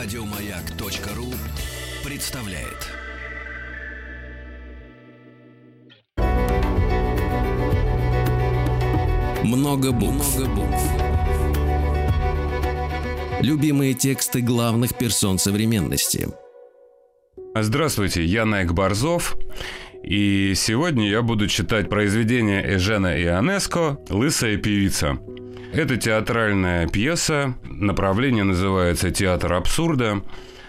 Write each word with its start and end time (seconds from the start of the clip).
Радиомаяк.ру 0.00 1.34
представляет. 2.08 2.88
Много 9.42 9.90
букв. 9.90 10.38
Любимые 13.40 13.94
тексты 13.94 14.40
главных 14.40 14.96
персон 14.96 15.36
современности. 15.38 16.28
Здравствуйте, 17.56 18.24
я 18.24 18.44
Найк 18.44 18.70
Борзов. 18.70 19.36
И 20.04 20.52
сегодня 20.54 21.10
я 21.10 21.22
буду 21.22 21.48
читать 21.48 21.88
произведение 21.88 22.76
Эжена 22.76 23.20
Ионеско 23.20 23.98
«Лысая 24.10 24.58
певица». 24.58 25.18
Это 25.72 25.96
театральная 25.96 26.88
пьеса, 26.88 27.54
направление 27.64 28.44
называется 28.44 29.10
«Театр 29.10 29.52
абсурда». 29.52 30.22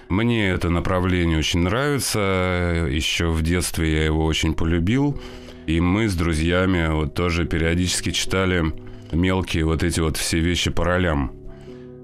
Мне 0.09 0.49
это 0.49 0.69
направление 0.69 1.37
очень 1.37 1.61
нравится. 1.61 2.87
Еще 2.89 3.27
в 3.27 3.41
детстве 3.41 3.93
я 3.93 4.05
его 4.05 4.25
очень 4.25 4.53
полюбил. 4.53 5.19
И 5.67 5.79
мы 5.79 6.09
с 6.09 6.15
друзьями 6.15 6.87
вот 6.91 7.13
тоже 7.13 7.45
периодически 7.45 8.11
читали 8.11 8.73
мелкие 9.11 9.65
вот 9.65 9.83
эти 9.83 9.99
вот 9.99 10.17
все 10.17 10.39
вещи 10.39 10.71
по 10.71 10.83
ролям. 10.83 11.31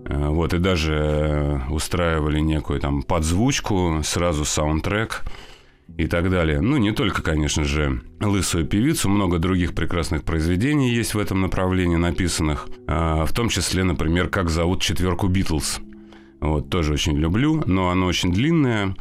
Э, 0.05 0.27
вот, 0.29 0.53
и 0.53 0.59
даже 0.59 1.63
устраивали 1.69 2.39
некую 2.39 2.79
там 2.79 3.01
подзвучку, 3.01 4.01
сразу 4.03 4.45
саундтрек 4.45 5.23
и 5.97 6.07
так 6.07 6.29
далее. 6.29 6.61
Ну, 6.61 6.77
не 6.77 6.91
только, 6.91 7.21
конечно 7.21 7.63
же, 7.63 8.01
«Лысую 8.19 8.65
певицу», 8.65 9.09
много 9.09 9.39
других 9.39 9.73
прекрасных 9.73 10.23
произведений 10.23 10.93
есть 10.93 11.13
в 11.13 11.19
этом 11.19 11.41
направлении 11.41 11.95
написанных, 11.95 12.67
а, 12.87 13.25
в 13.25 13.33
том 13.33 13.49
числе, 13.49 13.83
например, 13.83 14.27
«Как 14.29 14.49
зовут 14.49 14.81
четверку 14.81 15.27
Битлз». 15.27 15.79
Вот, 16.41 16.69
тоже 16.69 16.93
очень 16.93 17.17
люблю, 17.17 17.63
но 17.65 17.89
оно 17.89 18.07
очень 18.07 18.31
длинное 18.31 18.95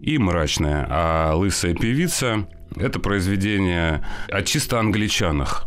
и 0.00 0.18
мрачное. 0.18 0.86
А 0.90 1.34
«Лысая 1.36 1.74
певица» 1.74 2.48
Это 2.76 2.98
произведение 2.98 4.04
о 4.28 4.42
чисто 4.42 4.78
англичанах, 4.78 5.66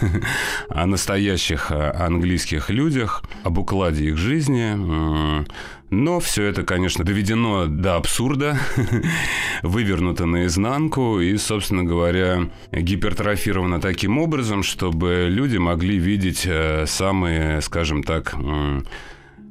о 0.68 0.86
настоящих 0.86 1.70
э, 1.70 1.90
английских 1.90 2.70
людях, 2.70 3.22
об 3.44 3.58
укладе 3.58 4.06
их 4.06 4.16
жизни. 4.16 5.46
Но 5.90 6.20
все 6.20 6.44
это, 6.44 6.62
конечно, 6.62 7.04
доведено 7.04 7.66
до 7.66 7.96
абсурда, 7.96 8.58
вывернуто 9.62 10.24
наизнанку 10.24 11.20
и, 11.20 11.36
собственно 11.36 11.84
говоря, 11.84 12.50
гипертрофировано 12.72 13.80
таким 13.80 14.18
образом, 14.18 14.62
чтобы 14.62 15.26
люди 15.28 15.58
могли 15.58 15.98
видеть 15.98 16.44
э, 16.46 16.86
самые, 16.86 17.60
скажем 17.60 18.02
так, 18.02 18.34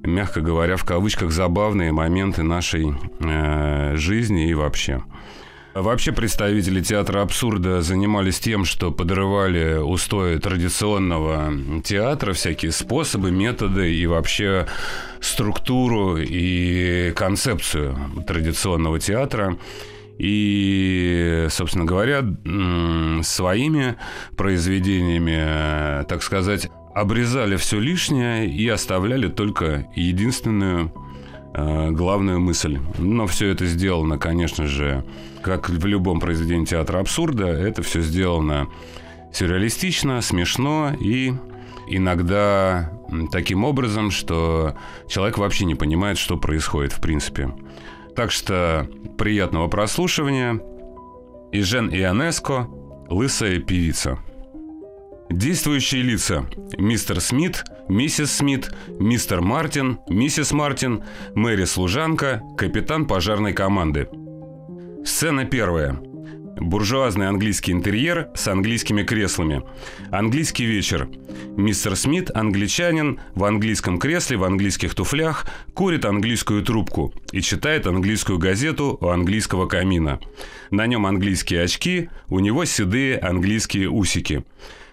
мягко 0.03 0.41
говоря, 0.41 0.77
в 0.77 0.83
кавычках, 0.83 1.31
забавные 1.31 1.91
моменты 1.91 2.43
нашей 2.43 2.93
э, 3.19 3.95
жизни 3.95 4.49
и 4.49 4.53
вообще. 4.53 5.03
Вообще 5.73 6.11
представители 6.11 6.81
театра 6.81 7.21
абсурда 7.21 7.81
занимались 7.81 8.39
тем, 8.39 8.65
что 8.65 8.91
подрывали 8.91 9.77
устои 9.77 10.37
традиционного 10.37 11.81
театра, 11.81 12.33
всякие 12.33 12.73
способы, 12.73 13.31
методы 13.31 13.95
и 13.95 14.05
вообще 14.05 14.67
структуру 15.21 16.17
и 16.17 17.13
концепцию 17.15 17.97
традиционного 18.27 18.99
театра. 18.99 19.57
И, 20.17 21.47
собственно 21.49 21.85
говоря, 21.85 22.21
своими 23.23 23.95
произведениями, 24.35 26.03
так 26.05 26.21
сказать, 26.21 26.69
обрезали 26.93 27.55
все 27.55 27.79
лишнее 27.79 28.45
и 28.45 28.67
оставляли 28.67 29.29
только 29.29 29.87
единственную 29.95 30.93
главную 31.53 32.39
мысль. 32.39 32.79
Но 32.97 33.27
все 33.27 33.49
это 33.49 33.65
сделано, 33.65 34.17
конечно 34.17 34.67
же, 34.67 35.03
как 35.41 35.69
в 35.69 35.85
любом 35.85 36.19
произведении 36.19 36.65
театра 36.65 36.99
абсурда, 36.99 37.47
это 37.47 37.81
все 37.81 38.01
сделано 38.01 38.67
сюрреалистично, 39.33 40.21
смешно 40.21 40.93
и 40.99 41.33
иногда 41.87 42.91
таким 43.31 43.63
образом, 43.63 44.11
что 44.11 44.75
человек 45.07 45.37
вообще 45.37 45.65
не 45.65 45.75
понимает, 45.75 46.17
что 46.17 46.37
происходит 46.37 46.93
в 46.93 47.01
принципе. 47.01 47.53
Так 48.15 48.31
что 48.31 48.87
приятного 49.17 49.67
прослушивания. 49.67 50.61
И 51.51 51.61
Жен 51.61 51.89
Ионеско 51.89 52.67
«Лысая 53.09 53.59
певица». 53.59 54.19
Действующие 55.31 56.01
лица. 56.01 56.45
Мистер 56.77 57.21
Смит, 57.21 57.63
миссис 57.87 58.33
Смит, 58.33 58.69
мистер 58.99 59.39
Мартин, 59.39 59.99
миссис 60.09 60.51
Мартин, 60.51 61.05
Мэри-служанка, 61.35 62.41
капитан 62.57 63.05
пожарной 63.05 63.53
команды. 63.53 64.09
Сцена 65.05 65.45
первая. 65.45 65.97
Буржуазный 66.59 67.29
английский 67.29 67.71
интерьер 67.71 68.29
с 68.35 68.45
английскими 68.49 69.03
креслами. 69.03 69.63
Английский 70.11 70.65
вечер. 70.65 71.07
Мистер 71.55 71.95
Смит, 71.95 72.29
англичанин, 72.35 73.21
в 73.33 73.45
английском 73.45 73.99
кресле, 73.99 74.35
в 74.35 74.43
английских 74.43 74.93
туфлях, 74.93 75.45
курит 75.73 76.03
английскую 76.03 76.61
трубку 76.61 77.13
и 77.31 77.41
читает 77.41 77.87
английскую 77.87 78.37
газету 78.37 78.97
у 78.99 79.07
английского 79.07 79.65
камина. 79.65 80.19
На 80.71 80.87
нем 80.87 81.05
английские 81.05 81.63
очки, 81.63 82.09
у 82.27 82.39
него 82.39 82.65
седые 82.65 83.17
английские 83.17 83.89
усики. 83.89 84.43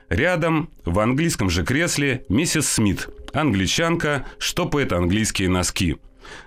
Рядом, 0.08 0.70
в 0.84 0.98
английском 1.00 1.50
же 1.50 1.64
кресле, 1.64 2.24
миссис 2.28 2.68
Смит, 2.68 3.08
англичанка, 3.34 4.26
штопает 4.38 4.92
английские 4.92 5.50
носки. 5.50 5.98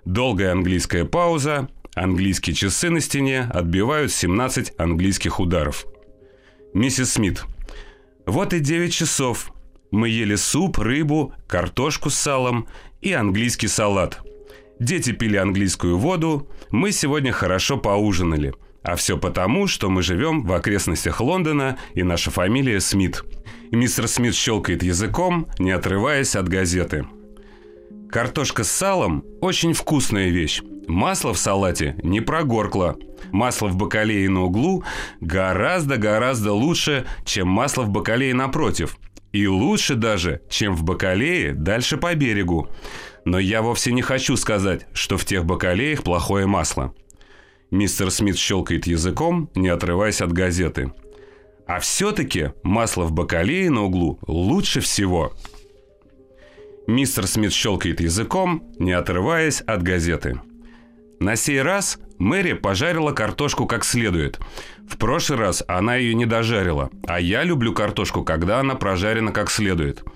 Долгая 0.04 0.52
английская 0.52 1.06
пауза, 1.06 1.70
английские 1.94 2.56
часы 2.56 2.90
на 2.90 3.02
стене 3.02 3.50
отбивают 3.54 4.12
17 4.12 4.74
английских 4.80 5.40
ударов. 5.40 5.86
Миссис 6.74 7.14
Смит. 7.14 7.44
Вот 8.26 8.54
и 8.54 8.60
9 8.60 8.92
часов. 8.92 9.52
Мы 9.92 10.10
ели 10.10 10.36
суп, 10.36 10.80
рыбу, 10.80 11.34
картошку 11.48 12.10
с 12.10 12.16
салом 12.16 12.68
и 13.02 13.14
английский 13.14 13.68
салат. 13.68 14.22
Дети 14.80 15.12
пили 15.12 15.36
английскую 15.38 15.98
воду, 15.98 16.48
мы 16.72 16.92
сегодня 16.92 17.32
хорошо 17.32 17.78
поужинали– 17.78 18.54
а 18.84 18.96
все 18.96 19.18
потому, 19.18 19.68
что 19.68 19.90
мы 19.90 20.02
живем 20.02 20.44
в 20.44 20.53
окрестностях 20.53 21.22
Лондона, 21.22 21.78
и 21.94 22.03
наша 22.03 22.31
фамилия 22.31 22.80
Смит. 22.80 23.24
И 23.72 23.75
мистер 23.75 24.08
Смит 24.08 24.36
щелкает 24.36 24.84
языком, 24.84 25.47
не 25.59 25.72
отрываясь 25.72 26.36
от 26.36 26.50
газеты. 26.50 27.06
Картошка 28.09 28.64
с 28.64 28.72
салом– 28.72 29.24
очень 29.42 29.74
вкусная 29.74 30.30
вещь. 30.30 30.62
Масло 30.88 31.34
в 31.34 31.38
салате 31.38 31.96
не 32.03 32.19
прогоркло. 32.19 32.97
Масло 33.31 33.68
в 33.68 33.78
бакалее 33.78 34.30
на 34.30 34.44
углу 34.44 34.84
гораздо-гораздо 35.22 36.52
лучше, 36.52 37.06
чем 37.24 37.48
масло 37.48 37.84
в 37.84 37.90
бакалее 37.90 38.34
напротив. 38.34 38.98
И 39.31 39.48
лучше 39.48 39.96
даже, 39.96 40.42
чем 40.50 40.75
в 40.75 40.84
бакалее 40.84 41.53
дальше 41.53 41.96
по 41.96 42.13
берегу. 42.16 42.68
Но 43.24 43.40
я 43.40 43.62
вовсе 43.62 43.94
не 43.94 44.02
хочу 44.02 44.36
сказать, 44.36 44.88
что 44.94 45.18
в 45.18 45.24
тех 45.24 45.46
бакалеях 45.46 46.03
плохое 46.03 46.48
масло. 46.48 46.94
Мистер 47.72 48.12
Смит 48.12 48.38
щелкает 48.38 48.86
языком, 48.86 49.50
не 49.56 49.70
отрываясь 49.70 50.22
от 50.22 50.34
газеты. 50.34 50.92
А 51.66 51.80
все-таки 51.80 52.52
масло 52.64 53.06
в 53.06 53.14
бакалее 53.14 53.70
на 53.70 53.84
углу 53.84 54.20
лучше 54.28 54.82
всего. 54.82 55.32
Мистер 56.86 57.28
Смит 57.28 57.54
щелкает 57.54 58.02
языком, 58.02 58.64
не 58.78 58.92
отрываясь 58.92 59.62
от 59.62 59.84
газеты. 59.84 60.42
На 61.22 61.38
сей 61.38 61.62
раз 61.62 61.98
Мэри 62.18 62.54
пожарила 62.54 63.14
картошку 63.14 63.66
как 63.66 63.86
следует. 63.86 64.40
В 64.90 64.98
прошлый 64.98 65.40
раз 65.40 65.64
она 65.66 65.96
ее 65.96 66.14
не 66.14 66.26
дожарила, 66.26 66.90
а 67.08 67.22
я 67.22 67.44
люблю 67.44 67.74
картошку, 67.74 68.26
когда 68.26 68.60
она 68.60 68.76
прожарена 68.76 69.31
как 69.31 69.50
следует– 69.50 70.04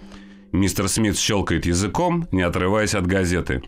Мистер 0.52 0.88
Смит 0.88 1.18
щелкает 1.18 1.66
языком, 1.66 2.28
не 2.32 2.42
отрываясь 2.42 2.96
от 2.96 3.06
газеты. 3.06 3.62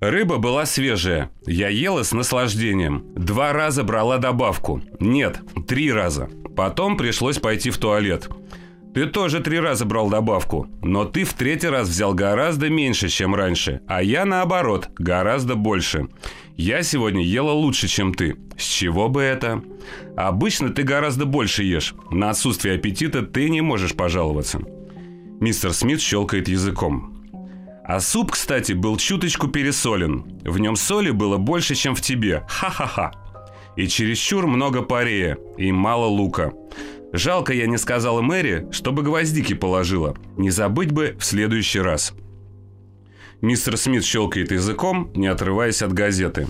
Рыба 0.00 0.36
была 0.38 0.66
свежая. 0.66 1.30
Я 1.46 1.68
ела 1.68 2.02
с 2.02 2.12
наслаждением. 2.12 3.04
Два 3.14 3.52
раза 3.52 3.82
брала 3.82 4.18
добавку. 4.18 4.82
Нет, 5.00 5.40
три 5.66 5.90
раза. 5.92 6.28
Потом 6.56 6.96
пришлось 6.96 7.38
пойти 7.38 7.70
в 7.70 7.78
туалет. 7.78 8.28
Ты 8.94 9.06
тоже 9.06 9.40
три 9.40 9.58
раза 9.58 9.84
брал 9.84 10.08
добавку, 10.08 10.68
но 10.80 11.04
ты 11.04 11.24
в 11.24 11.34
третий 11.34 11.66
раз 11.66 11.88
взял 11.88 12.14
гораздо 12.14 12.70
меньше, 12.70 13.08
чем 13.08 13.34
раньше, 13.34 13.80
а 13.88 14.00
я 14.00 14.24
наоборот, 14.24 14.88
гораздо 14.96 15.56
больше. 15.56 16.06
Я 16.56 16.84
сегодня 16.84 17.24
ела 17.24 17.50
лучше, 17.50 17.88
чем 17.88 18.14
ты. 18.14 18.36
С 18.56 18.62
чего 18.62 19.08
бы 19.08 19.20
это? 19.22 19.62
Обычно 20.16 20.70
ты 20.70 20.84
гораздо 20.84 21.26
больше 21.26 21.64
ешь. 21.64 21.94
На 22.12 22.30
отсутствие 22.30 22.76
аппетита 22.76 23.22
ты 23.22 23.50
не 23.50 23.60
можешь 23.60 23.94
пожаловаться. 23.94 24.60
Мистер 25.40 25.72
Смит 25.72 26.00
щелкает 26.00 26.48
языком. 26.48 27.14
А 27.84 28.00
суп, 28.00 28.32
кстати, 28.32 28.72
был 28.72 28.96
чуточку 28.96 29.48
пересолен. 29.48 30.24
В 30.44 30.58
нем 30.58 30.74
соли 30.74 31.10
было 31.10 31.36
больше, 31.36 31.74
чем 31.74 31.94
в 31.94 32.00
тебе. 32.00 32.44
Ха-ха-ха. 32.48 33.12
И 33.76 33.88
чересчур 33.88 34.46
много 34.46 34.82
парея, 34.82 35.36
и 35.58 35.70
мало 35.70 36.06
лука. 36.06 36.52
Жалко, 37.12 37.52
я 37.52 37.66
не 37.66 37.76
сказала 37.76 38.22
Мэри, 38.22 38.68
чтобы 38.70 39.02
гвоздики 39.02 39.54
положила. 39.54 40.16
Не 40.36 40.50
забыть 40.50 40.92
бы 40.92 41.16
в 41.18 41.24
следующий 41.24 41.80
раз. 41.80 42.14
Мистер 43.40 43.76
Смит 43.76 44.04
щелкает 44.04 44.50
языком, 44.50 45.12
не 45.14 45.26
отрываясь 45.26 45.82
от 45.82 45.92
газеты. 45.92 46.48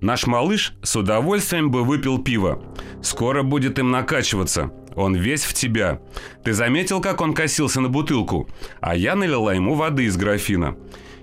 Наш 0.00 0.26
малыш 0.26 0.74
с 0.82 0.96
удовольствием 0.96 1.70
бы 1.70 1.84
выпил 1.84 2.18
пиво. 2.18 2.62
Скоро 3.02 3.42
будет 3.42 3.78
им 3.78 3.90
накачиваться. 3.90 4.72
Он 4.96 5.14
весь 5.14 5.44
в 5.44 5.52
тебя. 5.52 6.00
Ты 6.42 6.54
заметил, 6.54 7.00
как 7.00 7.20
он 7.20 7.34
косился 7.34 7.80
на 7.80 7.88
бутылку? 7.88 8.48
А 8.80 8.96
я 8.96 9.14
налила 9.14 9.54
ему 9.54 9.74
воды 9.74 10.04
из 10.04 10.16
графина. 10.16 10.76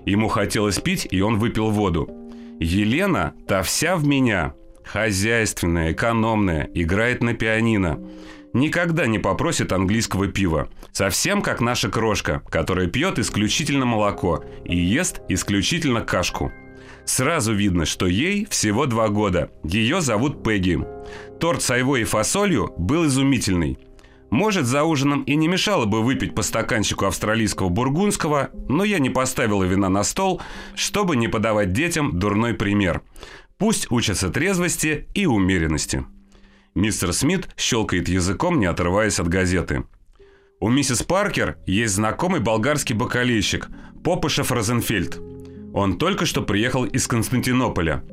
Ему 0.06 0.28
хотелось 0.28 0.78
пить, 0.78 1.08
и 1.10 1.20
он 1.20 1.38
выпил 1.38 1.70
воду. 1.70 2.08
Елена, 2.60 3.34
та 3.48 3.62
вся 3.62 3.96
в 3.96 4.06
меня. 4.06 4.54
Хозяйственная, 4.84 5.92
экономная, 5.92 6.70
играет 6.72 7.22
на 7.22 7.34
пианино. 7.34 7.98
Никогда 8.52 9.06
не 9.06 9.18
попросит 9.18 9.72
английского 9.72 10.28
пива. 10.28 10.68
Совсем 10.92 11.42
как 11.42 11.60
наша 11.60 11.90
крошка, 11.90 12.42
которая 12.48 12.86
пьет 12.86 13.18
исключительно 13.18 13.84
молоко 13.84 14.44
и 14.64 14.76
ест 14.76 15.20
исключительно 15.28 16.02
кашку. 16.02 16.52
Сразу 17.06 17.52
видно, 17.52 17.84
что 17.84 18.06
ей 18.06 18.46
всего 18.46 18.86
два 18.86 19.08
года. 19.08 19.50
Ее 19.62 20.00
зовут 20.00 20.42
Пегги. 20.42 20.80
Торт 21.38 21.62
с 21.62 21.70
айвой 21.70 22.02
и 22.02 22.04
фасолью 22.04 22.72
был 22.78 23.06
изумительный. 23.06 23.78
Может, 24.30 24.66
за 24.66 24.84
ужином 24.84 25.22
и 25.22 25.36
не 25.36 25.46
мешало 25.46 25.84
бы 25.84 26.02
выпить 26.02 26.34
по 26.34 26.42
стаканчику 26.42 27.04
австралийского 27.04 27.68
бургундского, 27.68 28.50
но 28.68 28.82
я 28.82 28.98
не 28.98 29.10
поставила 29.10 29.62
вина 29.64 29.88
на 29.88 30.02
стол, 30.02 30.40
чтобы 30.74 31.14
не 31.14 31.28
подавать 31.28 31.72
детям 31.72 32.18
дурной 32.18 32.54
пример. 32.54 33.02
Пусть 33.58 33.90
учатся 33.92 34.30
трезвости 34.30 35.06
и 35.14 35.26
умеренности. 35.26 36.04
Мистер 36.74 37.12
Смит 37.12 37.48
щелкает 37.56 38.08
языком, 38.08 38.58
не 38.58 38.66
отрываясь 38.66 39.20
от 39.20 39.28
газеты. 39.28 39.84
У 40.58 40.68
миссис 40.68 41.02
Паркер 41.02 41.58
есть 41.66 41.94
знакомый 41.94 42.40
болгарский 42.40 42.96
бокалейщик 42.96 43.68
Попышев 44.02 44.50
Розенфельд. 44.50 45.33
Он 45.74 45.98
только 45.98 46.24
что 46.24 46.40
приехал 46.40 46.84
из 46.84 47.08
Константинополя. 47.08 48.04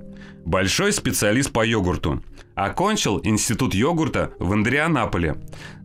Большой 0.46 0.92
специалист 0.92 1.52
по 1.52 1.64
йогурту. 1.64 2.24
Окончил 2.56 3.22
институт 3.24 3.76
йогурта 3.76 4.34
в 4.40 4.52
Андрианаполе. 4.52 5.36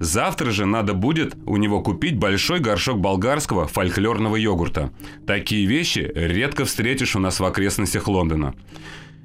Завтра 0.01 0.51
же 0.53 0.65
надо 0.65 0.95
будет 0.95 1.37
у 1.45 1.59
него 1.59 1.83
купить 1.83 2.17
большой 2.17 2.61
горшок 2.61 2.99
болгарского 3.01 3.67
фольклорного 3.67 4.37
йогурта. 4.37 4.91
Такие 5.27 5.67
вещи 5.67 6.11
редко 6.15 6.65
встретишь 6.65 7.15
у 7.15 7.21
нас 7.21 7.41
в 7.41 7.45
окрестностях 7.45 8.09
Лондона. 8.09 8.55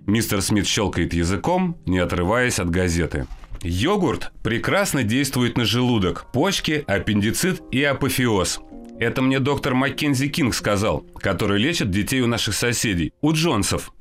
Мистер 0.06 0.42
Смит 0.42 0.68
щелкает 0.68 1.14
языком, 1.14 1.78
не 1.86 2.00
отрываясь 2.00 2.60
от 2.60 2.70
газеты. 2.70 3.28
Йогурт 3.62 4.34
прекрасно 4.44 5.04
действует 5.04 5.58
на 5.58 5.64
желудок, 5.64 6.26
почки, 6.34 6.84
аппендицит 6.86 7.62
и 7.72 7.82
апофеоз– 7.82 8.60
это 9.02 9.24
мне 9.24 9.40
доктор 9.40 9.74
Маккензи 9.74 10.28
Кинг 10.28 10.54
сказал, 10.54 11.04
который 11.18 11.60
лечит 11.60 11.90
детей 11.90 12.22
у 12.22 12.28
наших 12.28 12.54
соседей, 12.54 13.14
у 13.22 13.34
Джонсов. 13.34 13.94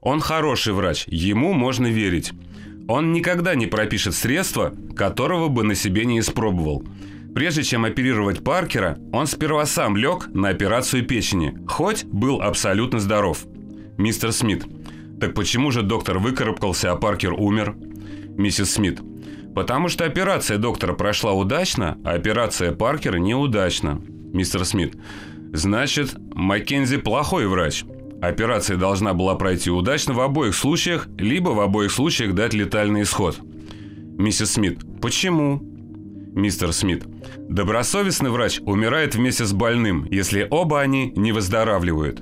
Он 0.00 0.18
хороший 0.18 0.72
врач, 0.72 1.04
ему 1.06 1.52
можно 1.52 1.86
верить. 1.86 2.32
Он 2.88 3.12
никогда 3.12 3.54
не 3.54 3.68
пропишет 3.68 4.12
средства, 4.12 4.74
которого 4.96 5.46
бы 5.46 5.62
на 5.62 5.76
себе 5.76 6.04
не 6.04 6.18
испробовал. 6.18 6.82
Прежде 7.32 7.62
чем 7.62 7.84
оперировать 7.84 8.42
Паркера, 8.42 8.98
он 9.12 9.28
сперва 9.28 9.66
сам 9.66 9.96
лег 9.96 10.26
на 10.34 10.48
операцию 10.48 11.06
печени, 11.06 11.56
хоть 11.68 12.02
был 12.02 12.42
абсолютно 12.42 12.98
здоров. 12.98 13.44
Мистер 13.98 14.32
Смит. 14.32 14.64
Так 15.20 15.32
почему 15.34 15.70
же 15.70 15.82
доктор 15.82 16.18
выкарабкался, 16.18 16.90
а 16.90 16.96
Паркер 16.96 17.34
умер? 17.34 17.76
Миссис 18.36 18.72
Смит. 18.72 19.00
Потому 19.54 19.88
что 19.88 20.04
операция 20.04 20.58
доктора 20.58 20.94
прошла 20.94 21.34
удачно, 21.34 21.98
а 22.04 22.14
операция 22.14 22.72
Паркера 22.72 23.18
неудачно 23.18 24.02
мистер 24.32 24.64
Смит. 24.64 24.94
Значит, 25.52 26.14
Маккензи 26.34 26.98
плохой 26.98 27.46
врач. 27.46 27.84
Операция 28.22 28.76
должна 28.76 29.14
была 29.14 29.34
пройти 29.34 29.70
удачно 29.70 30.14
в 30.14 30.20
обоих 30.20 30.54
случаях, 30.54 31.08
либо 31.18 31.50
в 31.50 31.60
обоих 31.60 31.90
случаях 31.90 32.34
дать 32.34 32.52
летальный 32.52 33.02
исход. 33.02 33.40
Миссис 34.18 34.52
Смит. 34.52 34.80
Почему? 35.00 35.60
Мистер 36.34 36.72
Смит. 36.72 37.04
Добросовестный 37.48 38.30
врач 38.30 38.60
умирает 38.60 39.14
вместе 39.14 39.44
с 39.44 39.52
больным, 39.52 40.04
если 40.10 40.46
оба 40.50 40.80
они 40.80 41.12
не 41.16 41.32
выздоравливают. 41.32 42.20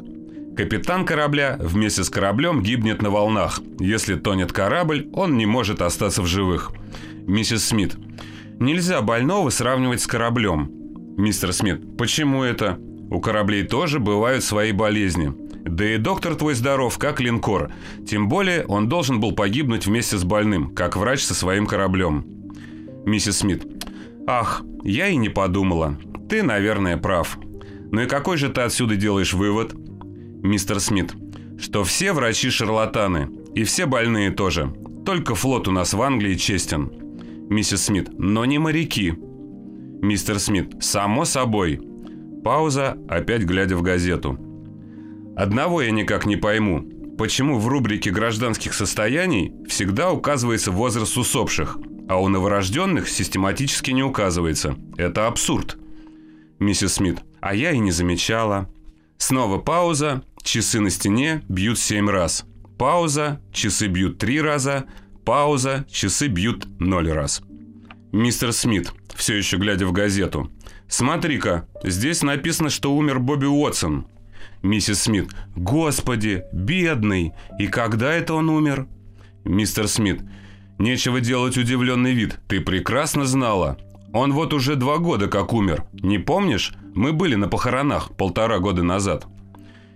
Капитан 0.56 1.05
корабля 1.05 1.56
вместе 1.60 2.05
с 2.05 2.10
кораблем 2.10 2.62
гибнет 2.62 3.02
на 3.02 3.10
волнах. 3.10 3.60
Если 3.78 4.14
тонет 4.14 4.52
корабль, 4.52 5.08
он 5.12 5.37
не 5.37 5.46
может 5.46 5.82
остаться 5.82 6.22
в 6.22 6.26
живых. 6.26 6.72
Миссис 7.26 7.66
Смит. 7.66 7.96
Нельзя 8.58 9.02
больного 9.02 9.50
сравнивать 9.50 10.00
с 10.00 10.06
кораблем. 10.06 10.77
Мистер 11.19 11.53
Смит, 11.53 11.97
почему 11.99 12.44
это? 12.44 12.79
У 13.11 13.20
кораблей 13.20 13.65
тоже 13.65 13.99
бывают 13.99 14.44
свои 14.44 14.70
болезни. 14.70 15.35
Да 15.65 15.85
и 15.85 15.99
доктор 15.99 16.37
твой 16.37 16.55
здоров, 16.55 16.97
как 16.97 17.20
линкор. 17.20 17.73
Тем 18.09 18.29
более 18.29 18.65
он 18.67 18.88
должен 18.88 19.19
был 19.19 19.32
погибнуть 19.32 19.87
вместе 19.87 20.17
с 20.17 20.23
больным, 20.23 20.73
как 20.76 20.97
врач 20.97 21.25
со 21.25 21.35
своим 21.35 21.67
кораблем. 21.67 22.25
Миссис 23.05 23.38
Смит. 23.38 23.67
Ах, 24.29 24.62
я 24.85 25.09
и 25.09 25.17
не 25.17 25.29
подумала. 25.29 25.99
Ты, 26.29 26.44
наверное, 26.44 26.97
прав. 26.97 27.37
Ну 27.91 28.03
и 28.03 28.06
какой 28.06 28.37
же 28.37 28.49
ты 28.49 28.61
отсюда 28.61 28.94
делаешь 28.94 29.35
вывод? 29.35 29.75
Мистер 29.75 30.79
Смит. 30.79 31.15
Что 31.59 31.82
все 31.82 32.12
врачи 32.12 32.49
шарлатаны. 32.49 33.29
И 33.56 33.65
все 33.65 33.87
больные 33.87 34.31
тоже. 34.31 34.73
Только 35.05 35.35
флот 35.35 35.67
у 35.67 35.73
нас 35.73 35.94
в 35.94 36.00
Англии 36.00 36.37
честен. 36.37 36.93
Миссис 37.50 37.87
Смит. 37.87 38.09
Но 38.17 38.44
не 38.44 38.61
моряки. 38.61 39.15
Мистер 40.00 40.38
Смит. 40.38 40.82
Само 40.82 41.24
собой. 41.24 41.80
Пауза, 42.44 42.96
опять 43.08 43.42
глядя 43.42 43.76
в 43.76 43.82
газету. 43.82 44.38
Одного 45.36 45.82
я 45.82 45.90
никак 45.90 46.26
не 46.26 46.36
пойму. 46.36 46.88
Почему 47.18 47.58
в 47.58 47.66
рубрике 47.66 48.10
гражданских 48.10 48.74
состояний 48.74 49.52
всегда 49.68 50.12
указывается 50.12 50.70
возраст 50.70 51.16
усопших, 51.16 51.78
а 52.08 52.20
у 52.20 52.28
новорожденных 52.28 53.08
систематически 53.08 53.90
не 53.90 54.04
указывается? 54.04 54.76
Это 54.96 55.26
абсурд. 55.26 55.78
Миссис 56.60 56.94
Смит. 56.94 57.18
А 57.40 57.54
я 57.54 57.72
и 57.72 57.78
не 57.78 57.90
замечала. 57.90 58.70
Снова 59.16 59.58
пауза. 59.58 60.22
Часы 60.42 60.80
на 60.80 60.90
стене 60.90 61.42
бьют 61.48 61.78
семь 61.78 62.08
раз. 62.08 62.44
Пауза. 62.78 63.40
Часы 63.52 63.88
бьют 63.88 64.18
три 64.18 64.40
раза. 64.40 64.84
Пауза. 65.24 65.86
Часы 65.90 66.28
бьют 66.28 66.66
ноль 66.78 67.10
раз. 67.10 67.42
Мистер 68.12 68.52
Смит 68.52 68.93
все 69.19 69.37
еще 69.37 69.56
глядя 69.56 69.87
в 69.87 69.93
газету. 69.93 70.50
«Смотри-ка, 70.87 71.69
здесь 71.82 72.22
написано, 72.22 72.70
что 72.70 72.94
умер 72.94 73.19
Бобби 73.19 73.46
Уотсон». 73.46 74.06
Миссис 74.62 75.02
Смит. 75.02 75.31
«Господи, 75.56 76.44
бедный! 76.53 77.32
И 77.58 77.67
когда 77.67 78.15
это 78.15 78.34
он 78.34 78.48
умер?» 78.48 78.86
Мистер 79.44 79.88
Смит. 79.88 80.22
«Нечего 80.79 81.20
делать 81.20 81.58
удивленный 81.58 82.15
вид. 82.15 82.38
Ты 82.48 82.60
прекрасно 82.60 83.24
знала. 83.24 83.77
Он 84.12 84.32
вот 84.32 84.55
уже 84.55 84.77
два 84.77 84.98
года 84.98 85.27
как 85.27 85.53
умер. 85.53 85.84
Не 85.93 86.19
помнишь? 86.19 86.72
Мы 86.94 87.12
были 87.12 87.34
на 87.34 87.48
похоронах 87.48 88.17
полтора 88.17 88.58
года 88.60 88.82
назад». 88.82 89.27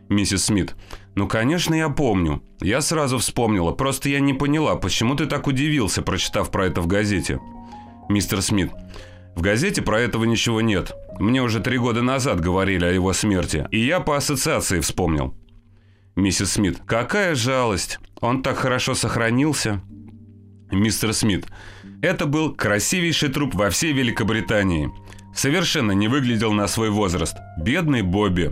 Миссис 0.09 0.47
Смит. 0.47 0.75
«Ну, 1.15 1.29
конечно, 1.29 1.75
я 1.75 1.89
помню. 1.89 2.43
Я 2.61 2.81
сразу 2.81 3.19
вспомнила. 3.19 3.71
Просто 3.71 4.09
я 4.09 4.21
не 4.21 4.35
поняла, 4.35 4.75
почему 4.75 5.15
ты 5.15 5.27
так 5.27 5.47
удивился, 5.47 6.03
прочитав 6.03 6.51
про 6.51 6.67
это 6.67 6.81
в 6.81 6.89
газете». 6.89 7.41
Мистер 8.09 8.43
Смит. 8.43 8.71
В 9.35 9.41
газете 9.41 9.83
про 9.83 10.01
этого 10.01 10.25
ничего 10.25 10.61
нет. 10.61 10.93
Мне 11.19 11.43
уже 11.43 11.61
три 11.61 11.79
года 11.79 12.03
назад 12.03 12.41
говорили 12.41 12.85
о 12.85 12.93
его 12.93 13.13
смерти, 13.13 13.67
и 13.71 13.79
я 13.79 14.01
по 14.01 14.17
ассоциации 14.17 14.81
вспомнил. 14.81 15.35
Миссис 16.17 16.53
Смит. 16.53 16.79
Какая 16.87 17.35
жалость. 17.35 17.99
Он 18.21 18.43
так 18.43 18.59
хорошо 18.59 18.95
сохранился. 18.95 19.81
Мистер 20.71 21.13
Смит. 21.15 21.47
Это 22.03 22.27
был 22.27 22.55
красивейший 22.55 23.31
труп 23.31 23.55
во 23.55 23.71
всей 23.71 23.93
Великобритании. 23.93 24.91
Совершенно 25.35 25.93
не 25.93 26.09
выглядел 26.09 26.53
на 26.53 26.67
свой 26.69 26.91
возраст. 26.91 27.37
Бедный 27.59 28.03
Бобби. 28.03 28.51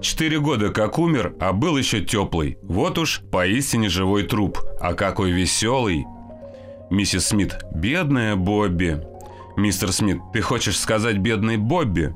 Четыре 0.00 0.40
года 0.40 0.70
как 0.70 0.98
умер, 0.98 1.34
а 1.40 1.52
был 1.52 1.76
еще 1.76 2.00
теплый. 2.00 2.58
Вот 2.62 2.98
уж 2.98 3.22
поистине 3.30 3.88
живой 3.88 4.22
труп. 4.22 4.58
А 4.80 4.94
какой 4.94 5.32
веселый. 5.32 6.06
Миссис 6.90 7.26
Смит. 7.26 7.56
Бедная 7.74 8.36
Бобби. 8.36 9.02
«Мистер 9.56 9.90
Смит, 9.90 10.18
ты 10.32 10.40
хочешь 10.40 10.78
сказать 10.78 11.16
бедный 11.16 11.56
Бобби?» 11.56 12.14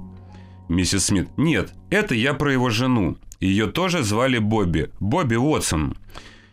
Миссис 0.69 1.07
Смит. 1.07 1.29
«Нет, 1.37 1.73
это 1.91 2.15
я 2.15 2.35
про 2.35 2.53
его 2.53 2.71
жену. 2.71 3.17
Ее 3.41 3.67
тоже 3.67 4.03
звали 4.03 4.39
Бобби. 4.39 4.91
Бобби 5.01 5.37
Уотсон. 5.37 5.97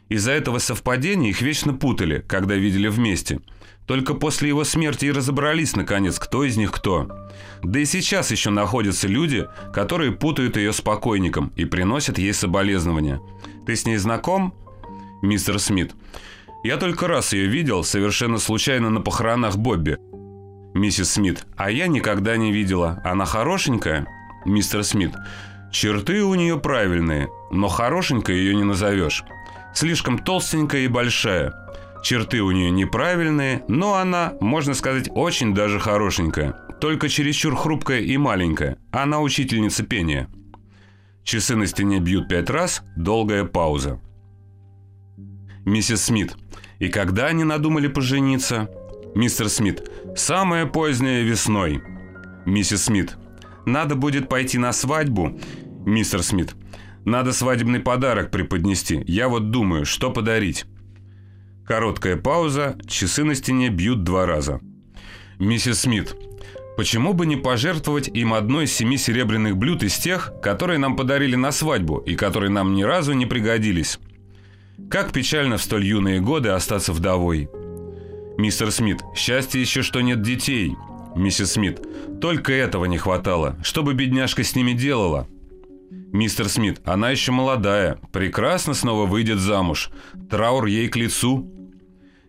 Из-за 0.09 0.31
этого 0.31 0.59
совпадения 0.59 1.29
их 1.29 1.41
вечно 1.41 1.73
путали, 1.73 2.23
когда 2.27 2.55
видели 2.55 2.87
вместе. 2.87 3.41
Только 3.85 4.13
после 4.13 4.49
его 4.49 4.63
смерти 4.63 5.05
и 5.05 5.11
разобрались, 5.11 5.75
наконец, 5.75 6.17
кто 6.17 6.43
из 6.43 6.57
них 6.57 6.71
кто. 6.71 7.29
Да 7.61 7.79
и 7.79 7.85
сейчас 7.85 8.31
еще 8.31 8.49
находятся 8.49 9.07
люди, 9.07 9.45
которые 9.73 10.13
путают 10.13 10.57
ее 10.57 10.73
с 10.73 10.81
покойником 10.81 11.51
и 11.55 11.65
приносят 11.65 12.17
ей 12.17 12.33
соболезнования. 12.33 13.21
Ты 13.65 13.75
с 13.75 13.85
ней 13.85 13.97
знаком?» 13.97 14.55
Мистер 15.21 15.59
Смит. 15.59 15.93
«Я 16.67 16.75
только 16.75 17.07
раз 17.07 17.31
ее 17.31 17.47
видел, 17.47 17.85
совершенно 17.85 18.39
случайно 18.39 18.89
на 18.89 18.99
похоронах 18.99 19.55
Бобби. 19.55 19.99
Миссис 20.73 21.11
Смит. 21.11 21.45
А 21.55 21.71
я 21.71 21.87
никогда 21.87 22.35
не 22.35 22.51
видела. 22.51 23.01
Она 23.05 23.23
хорошенькая? 23.23 24.05
Мистер 24.43 24.83
Смит. 24.83 25.13
Черты 25.71 26.21
у 26.25 26.35
нее 26.35 26.59
правильные, 26.59 27.29
но 27.51 27.69
хорошенькой 27.69 28.39
ее 28.39 28.53
не 28.53 28.65
назовешь. 28.65 29.23
Слишком 29.73 30.19
толстенькая 30.19 30.81
и 30.81 30.89
большая. 30.89 31.53
Черты 32.03 32.41
у 32.41 32.51
нее 32.51 32.69
неправильные, 32.69 33.63
но 33.69 33.93
она, 33.93 34.33
можно 34.41 34.73
сказать, 34.73 35.07
очень 35.15 35.55
даже 35.55 35.79
хорошенькая. 35.79 36.51
Только 36.81 37.07
чересчур 37.07 37.55
хрупкая 37.55 38.01
и 38.01 38.17
маленькая. 38.17 38.77
Она 38.91 39.21
учительница 39.21 39.83
пения. 39.83 40.27
Часы 41.23 41.55
на 41.55 41.65
стене 41.65 42.01
бьют 42.01 42.27
пять 42.27 42.49
раз, 42.49 42.83
долгая 42.97 43.45
пауза. 43.45 44.01
Миссис 45.63 46.03
Смит. 46.03 46.35
И 46.79 46.89
когда 46.89 47.27
они 47.27 47.43
надумали 47.43 47.87
пожениться? 47.87 48.69
Мистер 49.15 49.49
Смит. 49.49 49.89
Самое 50.15 50.67
позднее 50.67 51.23
весной. 51.23 51.81
Миссис 52.45 52.83
Смит. 52.85 53.17
Надо 53.65 53.95
будет 53.95 54.29
пойти 54.29 54.57
на 54.57 54.71
свадьбу. 54.73 55.39
Мистер 55.85 56.21
Смит. 56.23 56.55
Надо 57.03 57.33
свадебный 57.33 57.79
подарок 57.79 58.31
преподнести. 58.31 59.03
Я 59.07 59.27
вот 59.27 59.49
думаю, 59.49 59.85
что 59.85 60.11
подарить. 60.11 60.65
Короткая 61.65 62.15
пауза, 62.15 62.77
часы 62.87 63.23
на 63.23 63.33
стене 63.33 63.69
бьют 63.69 64.03
два 64.03 64.25
раза. 64.25 64.61
Миссис 65.39 65.81
Смит. 65.81 66.15
Почему 66.77 67.13
бы 67.13 67.25
не 67.25 67.37
пожертвовать 67.37 68.07
им 68.07 68.33
одной 68.33 68.65
из 68.65 68.73
семи 68.73 68.97
серебряных 68.97 69.57
блюд 69.57 69.81
из 69.81 69.97
тех, 69.97 70.31
которые 70.43 70.77
нам 70.77 70.95
подарили 70.95 71.35
на 71.35 71.51
свадьбу 71.51 71.97
и 71.97 72.15
которые 72.15 72.51
нам 72.51 72.75
ни 72.75 72.83
разу 72.83 73.13
не 73.13 73.25
пригодились? 73.25 73.99
Как 74.89 75.11
печально 75.11 75.57
в 75.57 75.63
столь 75.63 75.85
юные 75.85 76.21
годы 76.21 76.49
остаться 76.49 76.93
вдовой. 76.93 77.49
Мистер 78.37 78.71
Смит, 78.71 79.01
счастье 79.15 79.59
еще, 79.59 79.81
что 79.81 80.01
нет 80.01 80.21
детей. 80.21 80.75
Миссис 81.15 81.53
Смит, 81.53 81.81
только 82.21 82.53
этого 82.53 82.85
не 82.85 82.97
хватало. 82.97 83.57
Что 83.63 83.83
бы 83.83 83.95
бедняжка 83.95 84.43
с 84.43 84.55
ними 84.55 84.73
делала? 84.73 85.27
Мистер 86.13 86.47
Смит, 86.47 86.79
она 86.85 87.09
еще 87.09 87.31
молодая, 87.31 87.99
прекрасно 88.13 88.75
снова 88.75 89.07
выйдет 89.07 89.39
замуж. 89.39 89.89
Траур 90.29 90.65
ей 90.67 90.87
к 90.87 90.95
лицу. 90.95 91.51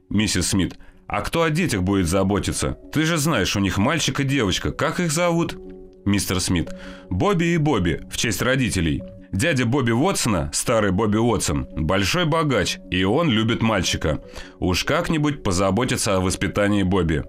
Миссис 0.08 0.48
Смит, 0.48 0.78
а 1.06 1.20
кто 1.20 1.42
о 1.42 1.50
детях 1.50 1.82
будет 1.82 2.08
заботиться? 2.08 2.78
Ты 2.92 3.04
же 3.04 3.18
знаешь, 3.18 3.54
у 3.54 3.60
них 3.60 3.78
мальчик 3.78 4.20
и 4.20 4.24
девочка. 4.24 4.72
Как 4.72 4.98
их 5.00 5.12
зовут? 5.12 5.56
Мистер 6.06 6.40
Смит, 6.40 6.70
Бобби 7.10 7.44
и 7.44 7.56
Бобби, 7.58 8.00
в 8.10 8.16
честь 8.16 8.42
родителей. 8.42 9.02
Дядя 9.32 9.66
Бобби 9.66 9.90
Уотсона, 9.90 10.50
старый 10.54 10.90
Бобби 10.90 11.18
Уотсон, 11.18 11.66
большой 11.76 12.24
богач, 12.24 12.78
и 12.90 13.04
он 13.04 13.28
любит 13.28 13.62
мальчика. 13.62 14.22
Уж 14.58 14.84
как-нибудь 14.84 15.42
позаботиться 15.42 16.16
о 16.16 16.20
воспитании 16.20 16.82
Бобби. 16.82 17.24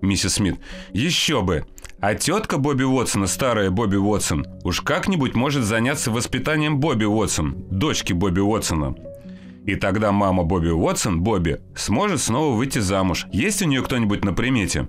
Миссис 0.00 0.34
Смит. 0.34 0.56
Еще 0.92 1.42
бы. 1.42 1.66
А 2.00 2.14
тетка 2.14 2.56
Бобби 2.56 2.84
Уотсона, 2.84 3.26
старая 3.26 3.70
Бобби 3.70 3.96
Уотсон, 3.96 4.46
уж 4.62 4.80
как-нибудь 4.80 5.34
может 5.34 5.64
заняться 5.64 6.10
воспитанием 6.10 6.80
Бобби 6.80 7.04
Уотсон, 7.04 7.56
дочки 7.70 8.12
Бобби 8.12 8.40
Уотсона. 8.40 8.94
И 9.66 9.76
тогда 9.76 10.12
мама 10.12 10.44
Бобби 10.44 10.68
Уотсон, 10.68 11.22
Бобби, 11.22 11.60
сможет 11.74 12.20
снова 12.20 12.56
выйти 12.56 12.78
замуж. 12.78 13.26
Есть 13.32 13.62
у 13.62 13.66
нее 13.66 13.82
кто-нибудь 13.82 14.24
на 14.24 14.32
примете? 14.32 14.88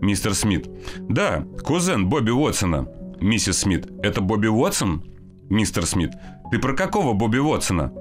Мистер 0.00 0.34
Смит. 0.34 0.68
Да, 0.98 1.44
кузен 1.64 2.08
Бобби 2.08 2.30
Уотсона. 2.30 2.88
Миссис 3.20 3.58
Смит. 3.58 3.88
Это 4.02 4.20
Бобби 4.20 4.46
Уотсон? 4.46 5.04
Мистер 5.48 5.86
Смит. 5.86 6.12
Ты 6.50 6.58
про 6.58 6.74
какого 6.74 7.14
Бобби 7.14 7.38
Уотсона? 7.38 7.92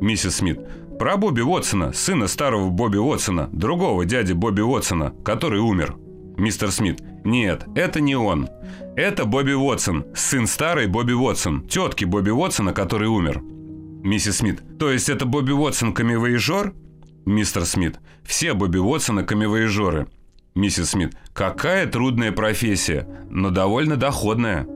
Миссис 0.00 0.36
Смит. 0.36 0.60
Про 0.98 1.16
Бобби 1.16 1.42
Уотсона, 1.42 1.92
сына 1.92 2.26
старого 2.26 2.70
Бобби 2.70 2.96
Уотсона, 2.96 3.48
другого 3.52 4.04
дяди 4.06 4.32
Бобби 4.32 4.62
Уотсона, 4.62 5.12
который 5.24 5.60
умер. 5.60 5.96
Мистер 6.36 6.70
Смит. 6.70 7.02
Нет, 7.24 7.66
это 7.74 8.00
не 8.00 8.14
он. 8.14 8.48
Это 8.96 9.24
Бобби 9.26 9.52
Уотсон, 9.52 10.06
сын 10.14 10.46
старой 10.46 10.86
Бобби 10.86 11.12
Уотсон, 11.12 11.66
тетки 11.68 12.04
Бобби 12.04 12.30
Уотсона, 12.30 12.72
который 12.72 13.08
умер. 13.08 13.42
Миссис 14.02 14.38
Смит. 14.38 14.62
То 14.78 14.90
есть 14.90 15.08
это 15.08 15.26
Бобби 15.26 15.52
Уотсон 15.52 15.92
камевоежор? 15.92 16.72
Мистер 17.26 17.64
Смит. 17.66 17.98
Все 18.24 18.54
Бобби 18.54 18.78
Уотсона 18.78 19.24
камевоежоры. 19.24 20.06
Миссис 20.54 20.90
Смит. 20.90 21.14
Какая 21.34 21.86
трудная 21.86 22.32
профессия, 22.32 23.06
но 23.30 23.50
довольно 23.50 23.96
доходная. 23.96 24.66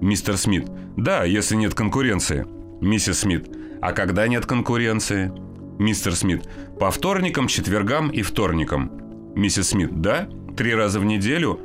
Мистер 0.00 0.36
Смит. 0.36 0.68
Да, 0.96 1.24
если 1.24 1.56
нет 1.56 1.74
конкуренции. 1.74 2.46
Миссис 2.80 3.20
Смит. 3.20 3.48
А 3.80 3.92
когда 3.92 4.28
нет 4.28 4.46
конкуренции? 4.46 5.32
Мистер 5.78 6.14
Смит. 6.14 6.48
По 6.78 6.90
вторникам, 6.90 7.48
четвергам 7.48 8.10
и 8.10 8.22
вторникам. 8.22 8.90
Миссис 9.34 9.68
Смит. 9.68 10.00
Да? 10.00 10.28
Три 10.56 10.74
раза 10.74 11.00
в 11.00 11.04
неделю? 11.04 11.60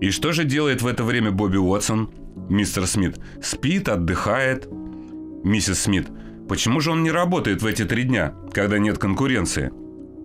И 0.00 0.10
что 0.10 0.32
же 0.32 0.44
делает 0.44 0.82
в 0.82 0.86
это 0.86 1.04
время 1.04 1.30
Бобби 1.30 1.56
Уотсон? 1.56 2.10
Мистер 2.48 2.86
Смит. 2.86 3.18
Спит, 3.42 3.88
отдыхает. 3.88 4.68
Миссис 5.44 5.80
Смит. 5.80 6.08
Почему 6.48 6.80
же 6.80 6.90
он 6.90 7.02
не 7.02 7.10
работает 7.10 7.62
в 7.62 7.66
эти 7.66 7.84
три 7.84 8.04
дня, 8.04 8.34
когда 8.52 8.78
нет 8.78 8.98
конкуренции? 8.98 9.70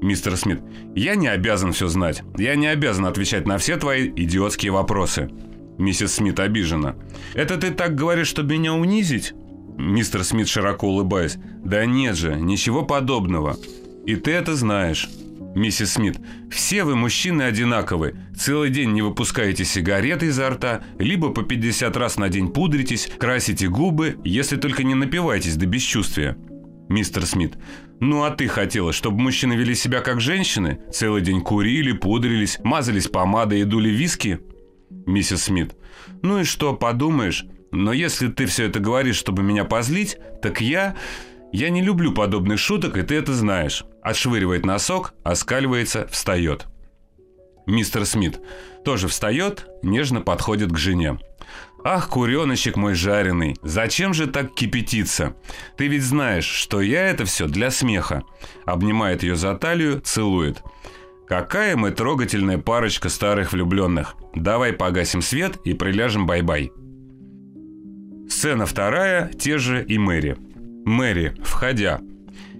Мистер 0.01 0.37
Смит. 0.37 0.61
Я 0.95 1.15
не 1.15 1.27
обязан 1.27 1.71
все 1.73 1.87
знать. 1.87 2.23
Я 2.37 2.55
не 2.55 2.67
обязан 2.67 3.05
отвечать 3.05 3.47
на 3.47 3.57
все 3.57 3.77
твои 3.77 4.09
идиотские 4.09 4.71
вопросы. 4.71 5.29
Миссис 5.77 6.15
Смит 6.15 6.39
обижена. 6.39 6.95
«Это 7.33 7.57
ты 7.57 7.71
так 7.71 7.95
говоришь, 7.95 8.27
чтобы 8.27 8.53
меня 8.53 8.73
унизить?» 8.73 9.33
Мистер 9.77 10.23
Смит 10.23 10.47
широко 10.47 10.87
улыбаясь. 10.87 11.37
«Да 11.63 11.85
нет 11.85 12.15
же, 12.15 12.35
ничего 12.35 12.83
подобного. 12.83 13.57
И 14.05 14.15
ты 14.15 14.31
это 14.31 14.55
знаешь». 14.55 15.09
Миссис 15.55 15.93
Смит, 15.93 16.19
все 16.49 16.83
вы 16.83 16.95
мужчины 16.95 17.43
одинаковы. 17.43 18.15
Целый 18.35 18.71
день 18.71 18.91
не 18.91 19.03
выпускаете 19.03 19.65
сигареты 19.65 20.27
изо 20.27 20.49
рта, 20.49 20.81
либо 20.97 21.29
по 21.29 21.43
50 21.43 21.95
раз 21.95 22.17
на 22.17 22.29
день 22.29 22.47
пудритесь, 22.47 23.07
красите 23.19 23.67
губы, 23.67 24.17
если 24.23 24.57
только 24.57 24.83
не 24.83 24.95
напиваетесь 24.95 25.55
до 25.55 25.67
бесчувствия. 25.67 26.37
Мистер 26.89 27.25
Смит, 27.25 27.53
ну 27.99 28.23
а 28.23 28.31
ты 28.31 28.47
хотела, 28.47 28.93
чтобы 28.93 29.19
мужчины 29.19 29.53
вели 29.53 29.75
себя 29.75 30.01
как 30.01 30.21
женщины? 30.21 30.79
Целый 30.91 31.21
день 31.21 31.41
курили, 31.41 31.91
пудрились, 31.91 32.59
мазались 32.63 33.07
помадой 33.07 33.61
и 33.61 33.63
дули 33.63 33.89
виски? 33.89 34.39
Миссис 35.05 35.43
Смит, 35.43 35.75
ну 36.21 36.39
и 36.39 36.43
что, 36.43 36.73
подумаешь? 36.73 37.45
Но 37.71 37.91
если 37.91 38.27
ты 38.27 38.45
все 38.45 38.65
это 38.65 38.79
говоришь, 38.79 39.15
чтобы 39.15 39.43
меня 39.43 39.65
позлить, 39.65 40.17
так 40.41 40.61
я... 40.61 40.95
Я 41.51 41.69
не 41.69 41.83
люблю 41.83 42.13
подобных 42.13 42.57
шуток, 42.59 42.97
и 42.97 43.03
ты 43.03 43.13
это 43.13 43.31
знаешь. 43.33 43.83
Отшвыривает 44.01 44.65
носок, 44.65 45.13
оскаливается, 45.23 46.07
встает. 46.07 46.65
Мистер 47.67 48.05
Смит 48.05 48.39
тоже 48.83 49.07
встает, 49.07 49.67
нежно 49.83 50.21
подходит 50.21 50.71
к 50.71 50.77
жене. 50.77 51.19
«Ах, 51.85 52.09
куреночек 52.09 52.77
мой 52.77 52.93
жареный, 52.93 53.57
зачем 53.61 54.13
же 54.13 54.27
так 54.27 54.55
кипятиться? 54.55 55.35
Ты 55.77 55.87
ведь 55.87 56.03
знаешь, 56.03 56.45
что 56.45 56.79
я 56.79 57.07
это 57.07 57.25
все 57.25 57.47
для 57.47 57.71
смеха». 57.71 58.23
Обнимает 58.65 59.21
ее 59.21 59.35
за 59.35 59.53
талию, 59.55 59.99
целует. 59.99 60.63
«Какая 61.27 61.75
мы 61.75 61.91
трогательная 61.91 62.57
парочка 62.57 63.09
старых 63.09 63.53
влюбленных. 63.53 64.15
Давай 64.35 64.73
погасим 64.73 65.21
свет 65.21 65.57
и 65.63 65.73
приляжем 65.73 66.25
бай-бай». 66.25 66.71
Сцена 68.29 68.65
вторая, 68.65 69.31
те 69.33 69.57
же 69.57 69.83
и 69.83 69.97
Мэри. 69.97 70.37
Мэри, 70.85 71.35
входя. 71.43 72.01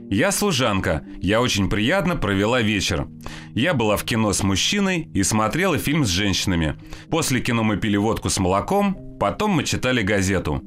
Я 0.09 0.31
служанка. 0.31 1.03
Я 1.19 1.41
очень 1.41 1.69
приятно 1.69 2.15
провела 2.15 2.61
вечер. 2.61 3.07
Я 3.55 3.73
была 3.73 3.97
в 3.97 4.03
кино 4.03 4.31
с 4.33 4.43
мужчиной 4.43 5.09
и 5.13 5.23
смотрела 5.23 5.77
фильм 5.77 6.05
с 6.05 6.09
женщинами. 6.09 6.75
После 7.09 7.41
кино 7.41 7.63
мы 7.63 7.77
пили 7.77 7.97
водку 7.97 8.29
с 8.29 8.39
молоком, 8.39 9.17
потом 9.19 9.51
мы 9.51 9.63
читали 9.63 10.03
газету. 10.03 10.61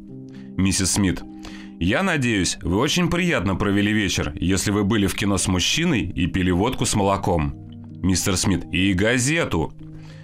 Миссис 0.57 0.93
Смит. 0.93 1.23
Я 1.79 2.03
надеюсь, 2.03 2.59
вы 2.63 2.79
очень 2.79 3.09
приятно 3.11 3.55
провели 3.55 3.93
вечер, 3.93 4.33
если 4.35 4.71
вы 4.71 4.83
были 4.83 5.07
в 5.07 5.15
кино 5.15 5.37
с 5.37 5.47
мужчиной 5.47 6.11
и 6.11 6.27
пили 6.27 6.51
водку 6.51 6.87
с 6.87 6.95
молоком. 6.95 7.66
Мистер 8.07 8.37
Смит. 8.37 8.65
И 8.73 8.93
газету. 8.93 9.73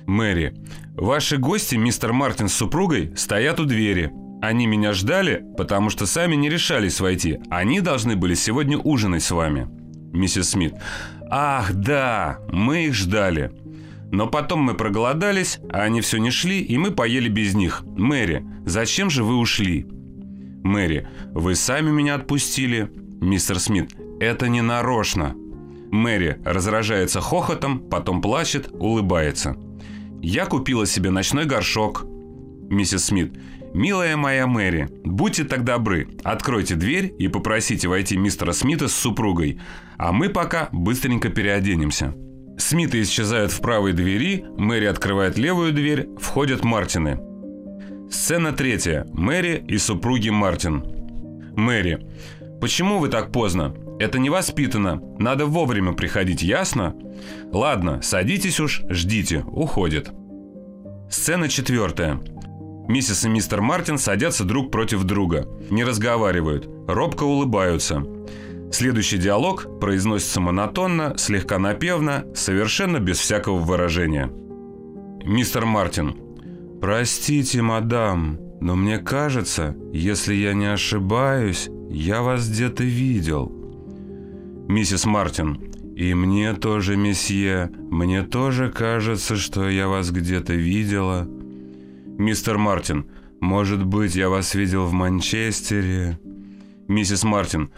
Мэри. 0.06 0.54
Ваши 0.94 1.36
гости, 1.36 1.74
мистер 1.74 2.12
Мартин 2.12 2.48
с 2.48 2.54
супругой, 2.54 3.12
стоят 3.16 3.58
у 3.58 3.64
двери. 3.64 4.12
Они 4.40 4.68
меня 4.68 4.92
ждали, 4.92 5.44
потому 5.56 5.90
что 5.90 6.06
сами 6.06 6.36
не 6.36 6.48
решались 6.48 7.00
войти. 7.00 7.40
Они 7.50 7.80
должны 7.80 8.14
были 8.14 8.34
сегодня 8.34 8.78
ужинать 8.78 9.24
с 9.24 9.32
вами. 9.32 9.68
Миссис 10.12 10.50
Смит. 10.50 10.74
Ах, 11.28 11.72
да, 11.72 12.38
мы 12.52 12.86
их 12.86 12.94
ждали. 12.94 13.50
Но 14.12 14.28
потом 14.28 14.60
мы 14.60 14.74
проголодались, 14.74 15.58
а 15.68 15.82
они 15.82 16.02
все 16.02 16.18
не 16.18 16.30
шли, 16.30 16.60
и 16.60 16.78
мы 16.78 16.92
поели 16.92 17.28
без 17.28 17.54
них. 17.54 17.82
Мэри, 17.84 18.46
зачем 18.64 19.10
же 19.10 19.24
вы 19.24 19.38
ушли? 19.38 19.86
Мэри, 20.62 21.08
вы 21.32 21.56
сами 21.56 21.90
меня 21.90 22.14
отпустили. 22.14 22.92
Мистер 23.20 23.58
Смит, 23.58 23.96
это 24.20 24.48
не 24.48 24.60
нарочно. 24.60 25.34
Мэри 25.92 26.40
разражается 26.44 27.20
хохотом, 27.20 27.78
потом 27.78 28.20
плачет, 28.20 28.70
улыбается. 28.72 29.56
Я 30.20 30.46
купила 30.46 30.86
себе 30.86 31.10
ночной 31.10 31.44
горшок. 31.44 32.04
Миссис 32.68 33.04
Смит, 33.04 33.34
«Милая 33.74 34.16
моя 34.16 34.46
Мэри, 34.46 34.88
будьте 35.04 35.44
так 35.44 35.64
добры, 35.64 36.08
откройте 36.24 36.74
дверь 36.74 37.14
и 37.18 37.28
попросите 37.28 37.88
войти 37.88 38.16
мистера 38.16 38.52
Смита 38.52 38.88
с 38.88 38.94
супругой, 38.94 39.60
а 39.98 40.12
мы 40.12 40.28
пока 40.28 40.68
быстренько 40.72 41.28
переоденемся». 41.28 42.14
Смиты 42.58 43.00
исчезают 43.02 43.52
в 43.52 43.60
правой 43.60 43.92
двери, 43.92 44.44
Мэри 44.56 44.86
открывает 44.86 45.38
левую 45.38 45.72
дверь, 45.72 46.08
входят 46.18 46.64
Мартины. 46.64 47.18
Сцена 48.10 48.52
третья. 48.52 49.06
Мэри 49.14 49.64
и 49.66 49.78
супруги 49.78 50.28
Мартин. 50.28 50.84
Мэри. 51.56 52.06
Почему 52.60 52.98
вы 52.98 53.08
так 53.08 53.32
поздно? 53.32 53.74
Это 54.02 54.18
невоспитанно. 54.18 55.00
Надо 55.20 55.46
вовремя 55.46 55.92
приходить, 55.92 56.42
ясно? 56.42 56.96
Ладно, 57.52 58.02
садитесь 58.02 58.58
уж, 58.58 58.82
ждите. 58.88 59.44
Уходит. 59.46 60.10
Сцена 61.08 61.48
четвертая. 61.48 62.20
Миссис 62.88 63.24
и 63.24 63.28
мистер 63.28 63.60
Мартин 63.60 63.98
садятся 63.98 64.42
друг 64.42 64.72
против 64.72 65.04
друга. 65.04 65.46
Не 65.70 65.84
разговаривают. 65.84 66.68
Робко 66.88 67.22
улыбаются. 67.22 68.02
Следующий 68.72 69.18
диалог 69.18 69.78
произносится 69.78 70.40
монотонно, 70.40 71.16
слегка 71.16 71.60
напевно, 71.60 72.24
совершенно 72.34 72.98
без 72.98 73.18
всякого 73.18 73.58
выражения. 73.58 74.32
Мистер 75.24 75.64
Мартин. 75.64 76.16
«Простите, 76.80 77.62
мадам, 77.62 78.40
но 78.60 78.74
мне 78.74 78.98
кажется, 78.98 79.76
если 79.92 80.34
я 80.34 80.54
не 80.54 80.66
ошибаюсь, 80.66 81.68
я 81.88 82.22
вас 82.22 82.48
где-то 82.48 82.82
видел». 82.82 83.61
Миссис 84.68 85.04
Мартин. 85.04 85.72
«И 85.96 86.14
мне 86.14 86.54
тоже, 86.54 86.96
месье, 86.96 87.70
мне 87.90 88.22
тоже 88.22 88.70
кажется, 88.70 89.36
что 89.36 89.68
я 89.68 89.88
вас 89.88 90.10
где-то 90.10 90.54
видела». 90.54 91.28
Мистер 92.18 92.58
Мартин. 92.58 93.06
«Может 93.40 93.84
быть, 93.84 94.14
я 94.14 94.28
вас 94.28 94.54
видел 94.54 94.86
в 94.86 94.92
Манчестере?» 94.92 96.18
Миссис 96.88 97.24
Мартин. 97.24 97.70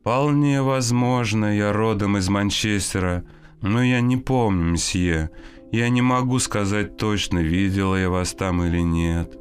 «Вполне 0.00 0.62
возможно, 0.62 1.56
я 1.56 1.72
родом 1.72 2.16
из 2.16 2.28
Манчестера, 2.28 3.24
но 3.60 3.82
я 3.82 4.00
не 4.00 4.16
помню, 4.16 4.72
месье. 4.72 5.30
Я 5.70 5.88
не 5.88 6.02
могу 6.02 6.38
сказать 6.38 6.96
точно, 6.96 7.38
видела 7.38 7.94
я 7.94 8.10
вас 8.10 8.32
там 8.32 8.64
или 8.64 8.80
нет». 8.80 9.38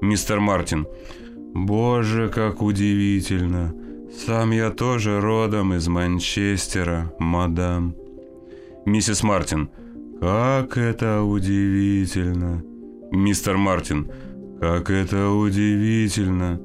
Мистер 0.00 0.38
Мартин. 0.38 0.86
«Боже, 1.54 2.28
как 2.28 2.62
удивительно! 2.62 3.74
Сам 4.12 4.50
я 4.50 4.70
тоже 4.70 5.20
родом 5.20 5.74
из 5.74 5.88
Манчестера, 5.88 7.12
мадам». 7.18 7.94
Миссис 8.84 9.22
Мартин. 9.22 9.70
«Как 10.20 10.76
это 10.76 11.22
удивительно!» 11.22 12.62
Мистер 13.12 13.56
Мартин. 13.56 14.10
«Как 14.60 14.90
это 14.90 15.30
удивительно! 15.30 16.60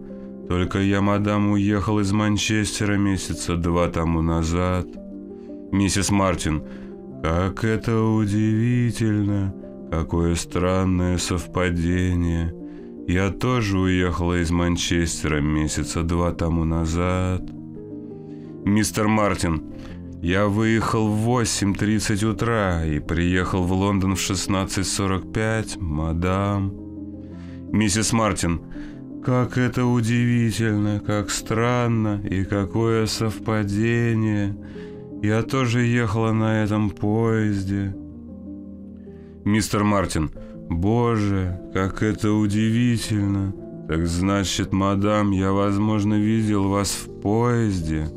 Только 0.50 0.80
я, 0.80 1.02
мадам, 1.02 1.52
уехал 1.52 2.00
из 2.00 2.12
Манчестера 2.12 2.98
месяца 2.98 3.56
два 3.56 3.88
тому 3.90 4.22
назад». 4.22 4.88
Миссис 5.72 6.12
Мартин. 6.12 6.64
«Как 7.24 7.64
это 7.64 8.02
удивительно! 8.02 9.56
Какое 9.92 10.36
странное 10.36 11.18
совпадение! 11.18 12.54
Я 13.08 13.30
тоже 13.30 13.78
уехала 13.78 14.42
из 14.42 14.52
Манчестера 14.52 15.40
месяца 15.42 16.04
два 16.04 16.32
тому 16.32 16.66
назад». 16.66 17.44
Мистер 18.66 19.08
Мартин. 19.08 19.62
Я 20.24 20.48
выехал 20.48 21.08
в 21.08 21.30
8.30 21.30 22.26
утра 22.26 22.84
и 22.84 23.00
приехал 23.00 23.64
в 23.64 23.72
Лондон 23.72 24.16
в 24.16 24.20
16.45, 24.20 25.80
мадам. 25.80 26.74
Миссис 27.72 28.12
Мартин. 28.12 28.62
Как 29.24 29.60
это 29.60 29.86
удивительно, 29.86 31.00
как 31.00 31.30
странно 31.30 32.20
и 32.28 32.44
какое 32.44 33.06
совпадение. 33.06 34.58
Я 35.22 35.44
тоже 35.44 35.84
ехала 35.84 36.32
на 36.32 36.64
этом 36.64 36.90
поезде. 36.90 37.96
Мистер 39.44 39.84
Мартин. 39.84 40.32
Боже, 40.70 41.60
как 41.74 42.02
это 42.02 42.32
удивительно. 42.32 43.54
Так 43.88 44.08
значит, 44.08 44.74
мадам, 44.74 45.32
я, 45.32 45.52
возможно, 45.52 46.16
видел 46.16 46.70
вас 46.70 46.90
в 46.92 47.22
поезде. 47.22 48.08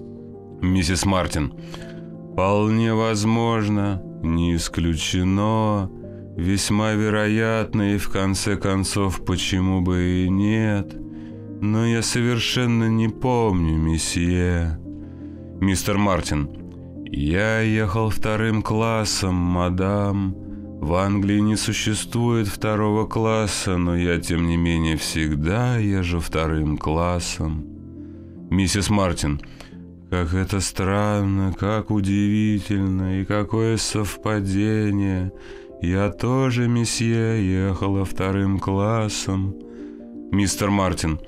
Миссис 0.63 1.05
Мартин. 1.05 1.53
Вполне 2.33 2.95
возможно, 2.95 4.01
не 4.23 4.57
исключено, 4.57 5.91
весьма 6.37 6.93
вероятно 6.93 7.95
и 7.95 7.99
в 7.99 8.09
конце 8.11 8.57
концов 8.57 9.25
почему 9.25 9.83
бы 9.83 10.25
и 10.25 10.31
нет. 10.31 10.97
Но 11.61 11.85
я 11.85 12.03
совершенно 12.03 12.89
не 12.89 13.09
помню, 13.09 13.77
месье. 13.77 14.79
Мистер 15.61 15.99
Мартин. 15.99 16.49
Я 17.05 17.61
ехал 17.61 18.11
вторым 18.11 18.63
классом, 18.63 19.35
мадам. 19.35 20.48
В 20.81 20.95
Англии 20.95 21.41
не 21.41 21.57
существует 21.57 22.47
второго 22.47 23.05
класса, 23.05 23.77
но 23.77 23.97
я, 23.97 24.21
тем 24.21 24.47
не 24.47 24.57
менее, 24.57 24.97
всегда 24.97 25.77
езжу 25.77 26.21
вторым 26.21 26.79
классом. 26.79 27.67
Миссис 28.49 28.89
Мартин. 28.89 29.41
Как 30.09 30.33
это 30.33 30.61
странно, 30.61 31.53
как 31.53 31.91
удивительно 31.91 33.21
и 33.21 33.25
какое 33.25 33.77
совпадение. 33.77 35.33
Я 35.83 36.11
тоже, 36.11 36.69
месье, 36.69 37.45
ехала 37.45 38.05
вторым 38.05 38.61
классом. 38.61 39.57
Мистер 40.31 40.71
Мартин. 40.71 41.21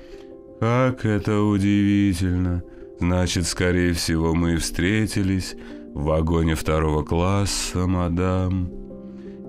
Как 0.61 1.05
это 1.05 1.41
удивительно. 1.41 2.63
Значит, 2.99 3.45
скорее 3.45 3.93
всего, 3.93 4.33
мы 4.33 4.55
встретились 4.55 5.55
в 5.93 6.05
вагоне 6.05 6.55
второго 6.55 7.03
класса, 7.03 7.85
мадам. 7.85 8.80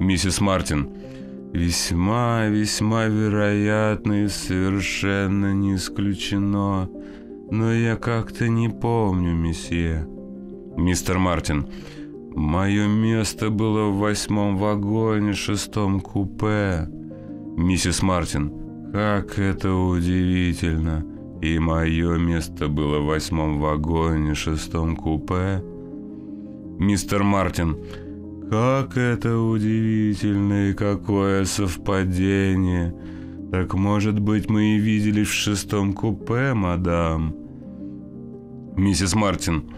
Миссис 0.02 0.40
Мартин. 0.40 0.90
Весьма, 1.52 2.46
весьма 2.46 3.06
вероятно 3.06 4.24
и 4.24 4.28
совершенно 4.28 5.52
не 5.52 5.74
исключено 5.74 6.88
но 7.52 7.70
я 7.70 7.96
как-то 7.96 8.48
не 8.48 8.70
помню, 8.70 9.34
месье. 9.34 10.08
Мистер 10.78 11.18
Мартин, 11.18 11.66
мое 12.34 12.88
место 12.88 13.50
было 13.50 13.90
в 13.90 13.98
восьмом 13.98 14.56
вагоне, 14.56 15.34
шестом 15.34 16.00
купе. 16.00 16.88
Миссис 17.58 18.02
Мартин, 18.02 18.90
как 18.90 19.38
это 19.38 19.74
удивительно. 19.74 21.04
И 21.42 21.58
мое 21.58 22.16
место 22.16 22.68
было 22.68 23.00
в 23.00 23.06
восьмом 23.06 23.60
вагоне, 23.60 24.34
шестом 24.34 24.96
купе. 24.96 25.62
Мистер 26.78 27.22
Мартин, 27.22 27.76
как 28.52 28.98
это 28.98 29.38
удивительно 29.38 30.68
и 30.68 30.74
какое 30.74 31.46
совпадение. 31.46 32.94
Так 33.50 33.72
может 33.72 34.18
быть 34.18 34.50
мы 34.50 34.76
и 34.76 34.78
виделись 34.78 35.28
в 35.28 35.32
шестом 35.32 35.94
купе, 35.94 36.52
мадам? 36.52 37.34
Миссис 38.76 39.14
Мартин. 39.14 39.70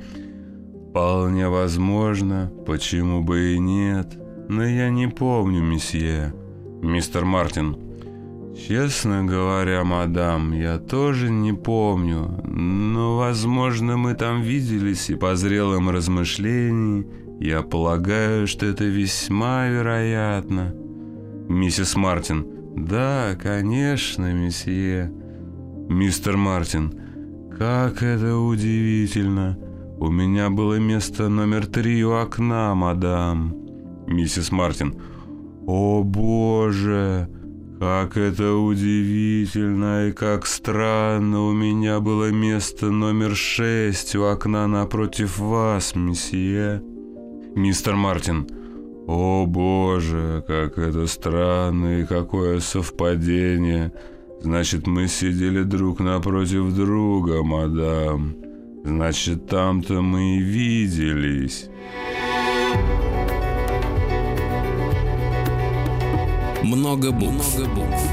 Вполне 0.90 1.48
возможно, 1.48 2.50
почему 2.66 3.22
бы 3.22 3.54
и 3.54 3.60
нет. 3.60 4.18
Но 4.48 4.64
я 4.64 4.90
не 4.90 5.06
помню, 5.06 5.62
месье. 5.62 6.34
Мистер 6.82 7.24
Мартин. 7.24 7.76
Честно 8.56 9.24
говоря, 9.24 9.84
мадам, 9.84 10.50
я 10.50 10.78
тоже 10.78 11.30
не 11.30 11.52
помню. 11.52 12.42
Но, 12.44 13.18
возможно, 13.18 13.96
мы 13.96 14.14
там 14.14 14.42
виделись, 14.42 15.10
и 15.10 15.14
по 15.14 15.36
зрелым 15.36 15.90
размышлениям 15.90 17.23
я 17.44 17.60
полагаю, 17.60 18.46
что 18.46 18.64
это 18.64 18.84
весьма 18.84 19.68
вероятно. 19.68 20.74
Миссис 21.46 21.94
Мартин. 21.94 22.46
Да, 22.74 23.36
конечно, 23.38 24.32
месье. 24.32 25.12
Мистер 25.90 26.38
Мартин. 26.38 26.94
Как 27.58 28.02
это 28.02 28.38
удивительно. 28.38 29.58
У 29.98 30.10
меня 30.10 30.48
было 30.48 30.78
место 30.78 31.28
номер 31.28 31.66
три 31.66 32.02
у 32.02 32.12
окна, 32.12 32.74
мадам. 32.74 33.54
Миссис 34.06 34.50
Мартин. 34.50 34.94
О 35.66 36.02
боже, 36.02 37.28
как 37.78 38.16
это 38.16 38.54
удивительно 38.54 40.08
и 40.08 40.12
как 40.12 40.46
странно. 40.46 41.42
У 41.42 41.52
меня 41.52 42.00
было 42.00 42.30
место 42.30 42.90
номер 42.90 43.36
шесть 43.36 44.16
у 44.16 44.22
окна 44.22 44.66
напротив 44.66 45.38
вас, 45.38 45.94
месье. 45.94 46.82
Мистер 47.56 47.94
Мартин. 47.94 48.48
О 49.06 49.46
боже, 49.46 50.42
как 50.46 50.76
это 50.76 51.06
странно 51.06 52.00
и 52.00 52.04
какое 52.04 52.58
совпадение. 52.58 53.92
Значит, 54.40 54.88
мы 54.88 55.06
сидели 55.06 55.62
друг 55.62 56.00
напротив 56.00 56.74
друга, 56.74 57.44
мадам. 57.44 58.36
Значит, 58.84 59.46
там-то 59.46 60.02
мы 60.02 60.36
и 60.36 60.40
виделись. 60.40 61.68
Много 66.64 67.12
букв. 67.12 67.56
Много 67.56 67.70
букв. 67.72 68.10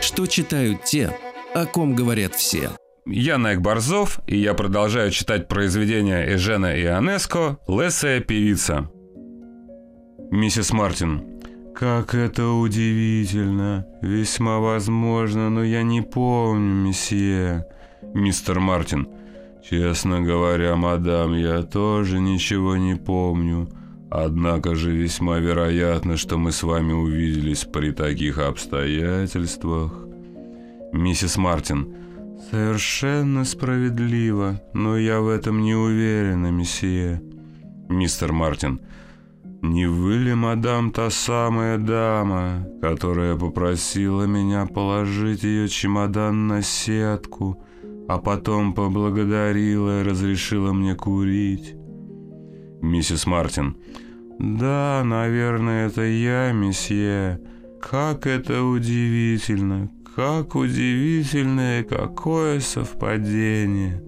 Что 0.00 0.26
читают 0.26 0.84
те, 0.84 1.14
о 1.54 1.66
ком 1.66 1.94
говорят 1.94 2.34
все. 2.34 2.70
Я 3.10 3.38
Найк 3.38 3.60
Борзов, 3.62 4.20
и 4.26 4.36
я 4.36 4.52
продолжаю 4.52 5.10
читать 5.10 5.48
произведения 5.48 6.34
Эжена 6.34 6.78
Ионеско 6.78 7.56
«Лесая 7.66 8.20
певица». 8.20 8.90
Миссис 10.30 10.74
Мартин. 10.74 11.40
Как 11.74 12.14
это 12.14 12.50
удивительно. 12.50 13.86
Весьма 14.02 14.58
возможно, 14.58 15.48
но 15.48 15.64
я 15.64 15.82
не 15.82 16.02
помню, 16.02 16.88
месье. 16.88 17.64
Мистер 18.12 18.60
Мартин. 18.60 19.08
Честно 19.66 20.20
говоря, 20.20 20.76
мадам, 20.76 21.32
я 21.32 21.62
тоже 21.62 22.20
ничего 22.20 22.76
не 22.76 22.94
помню. 22.94 23.70
Однако 24.10 24.74
же 24.74 24.92
весьма 24.92 25.38
вероятно, 25.38 26.18
что 26.18 26.36
мы 26.36 26.52
с 26.52 26.62
вами 26.62 26.92
увиделись 26.92 27.64
при 27.64 27.90
таких 27.90 28.38
обстоятельствах. 28.38 29.94
Миссис 30.92 31.38
Мартин. 31.38 31.94
Совершенно 32.50 33.44
справедливо, 33.44 34.62
но 34.72 34.96
я 34.96 35.20
в 35.20 35.28
этом 35.28 35.60
не 35.60 35.74
уверена, 35.74 36.50
месье. 36.50 37.20
Мистер 37.90 38.32
Мартин. 38.32 38.80
Не 39.60 39.86
вы 39.86 40.14
ли, 40.14 40.34
мадам, 40.34 40.90
та 40.90 41.10
самая 41.10 41.76
дама, 41.76 42.66
которая 42.80 43.36
попросила 43.36 44.22
меня 44.24 44.64
положить 44.64 45.42
ее 45.42 45.68
чемодан 45.68 46.46
на 46.46 46.62
сетку, 46.62 47.62
а 48.08 48.16
потом 48.18 48.72
поблагодарила 48.72 50.00
и 50.00 50.04
разрешила 50.04 50.72
мне 50.72 50.94
курить? 50.94 51.74
Миссис 52.80 53.26
Мартин. 53.26 53.76
Да, 54.38 55.02
наверное, 55.04 55.88
это 55.88 56.02
я, 56.02 56.52
месье. 56.52 57.40
Как 57.78 58.26
это 58.26 58.62
удивительно, 58.62 59.90
как 60.18 60.56
удивительное, 60.56 61.84
какое 61.84 62.58
совпадение. 62.58 64.02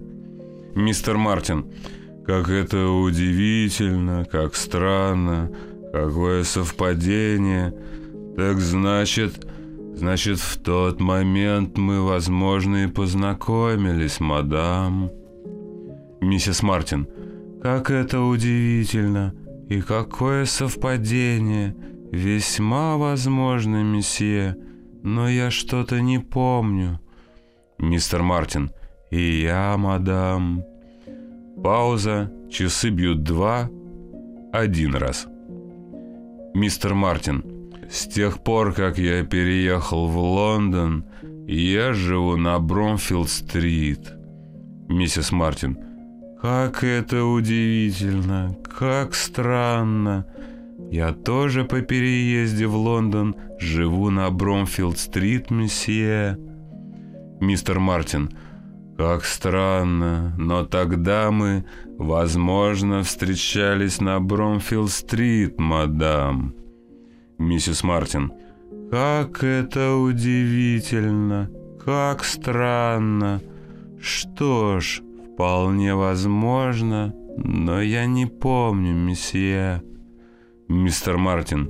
Мистер 0.75 1.15
Мартин. 1.15 1.71
Как 2.25 2.49
это 2.49 2.89
удивительно, 2.89 4.25
как 4.29 4.55
странно, 4.55 5.49
какое 5.93 6.43
совпадение. 6.43 7.73
Так 8.35 8.59
значит, 8.59 9.47
значит, 9.95 10.39
в 10.39 10.61
тот 10.61 10.99
момент 10.99 11.77
мы, 11.77 12.05
возможно, 12.05 12.83
и 12.83 12.87
познакомились, 12.87 14.19
мадам. 14.19 15.11
Миссис 16.19 16.61
Мартин. 16.61 17.07
Как 17.63 17.89
это 17.89 18.19
удивительно 18.19 19.33
и 19.69 19.79
какое 19.79 20.43
совпадение. 20.43 21.73
Весьма 22.11 22.97
возможно, 22.97 23.81
месье, 23.81 24.57
но 25.03 25.29
я 25.29 25.51
что-то 25.51 26.01
не 26.01 26.19
помню. 26.19 26.99
Мистер 27.77 28.23
Мартин. 28.23 28.71
И 29.09 29.41
я, 29.41 29.75
мадам. 29.77 30.63
Пауза. 31.63 32.31
Часы 32.49 32.89
бьют 32.89 33.23
два. 33.23 33.69
Один 34.53 34.95
раз. 34.95 35.27
Мистер 36.53 36.93
Мартин. 36.93 37.43
С 37.89 38.07
тех 38.07 38.43
пор, 38.43 38.73
как 38.73 38.97
я 38.97 39.25
переехал 39.25 40.07
в 40.07 40.17
Лондон, 40.17 41.05
я 41.47 41.93
живу 41.93 42.37
на 42.37 42.59
Бромфилд-стрит. 42.59 44.13
Миссис 44.87 45.31
Мартин. 45.31 45.77
Как 46.41 46.83
это 46.83 47.23
удивительно, 47.25 48.55
как 48.77 49.13
странно. 49.13 50.25
Я 50.91 51.13
тоже 51.13 51.63
по 51.63 51.79
переезде 51.79 52.67
в 52.67 52.75
Лондон 52.75 53.33
живу 53.59 54.09
на 54.09 54.29
Бромфилд-стрит, 54.29 55.49
месье. 55.49 56.37
Мистер 57.39 57.79
Мартин. 57.79 58.29
Как 58.97 59.23
странно, 59.23 60.35
но 60.37 60.65
тогда 60.65 61.31
мы, 61.31 61.63
возможно, 61.97 63.03
встречались 63.03 64.01
на 64.01 64.19
Бромфилд-стрит, 64.19 65.57
мадам. 65.61 66.53
Миссис 67.37 67.83
Мартин. 67.83 68.33
Как 68.91 69.45
это 69.45 69.95
удивительно, 69.95 71.49
как 71.85 72.25
странно. 72.25 73.41
Что 73.97 74.81
ж, 74.81 75.01
«Вполне 75.33 75.95
возможно, 75.95 77.15
но 77.37 77.81
я 77.81 78.05
не 78.05 78.25
помню, 78.25 78.93
месье». 78.93 79.81
«Мистер 80.71 81.17
Мартин». 81.17 81.69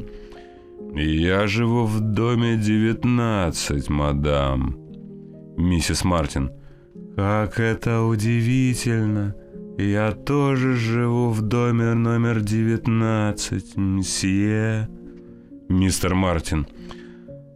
«Я 0.96 1.48
живу 1.48 1.86
в 1.86 2.00
доме 2.02 2.56
19, 2.56 3.90
мадам». 3.90 4.78
«Миссис 5.58 6.04
Мартин». 6.04 6.52
«Как 7.16 7.60
это 7.60 8.04
удивительно! 8.04 9.34
Я 9.80 10.12
тоже 10.12 10.76
живу 10.76 11.30
в 11.30 11.42
доме 11.42 11.96
номер 11.96 12.42
19, 12.42 13.76
месье». 13.76 14.88
«Мистер 15.68 16.14
Мартин». 16.14 16.68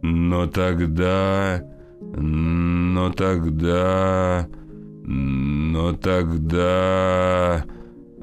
«Но 0.02 0.48
тогда... 0.48 1.62
но 2.00 3.10
тогда...» 3.10 4.48
Но 5.06 5.92
тогда... 5.92 7.64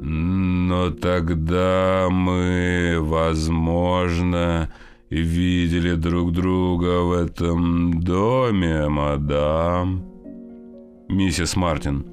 Но 0.06 0.92
тогда 0.92 2.10
мы, 2.12 2.98
возможно, 3.00 4.70
видели 5.10 5.94
друг 5.94 6.34
друга 6.34 7.04
в 7.04 7.14
этом 7.14 8.02
доме, 8.02 8.90
мадам. 8.90 10.04
Миссис 11.08 11.56
Мартин. 11.56 12.06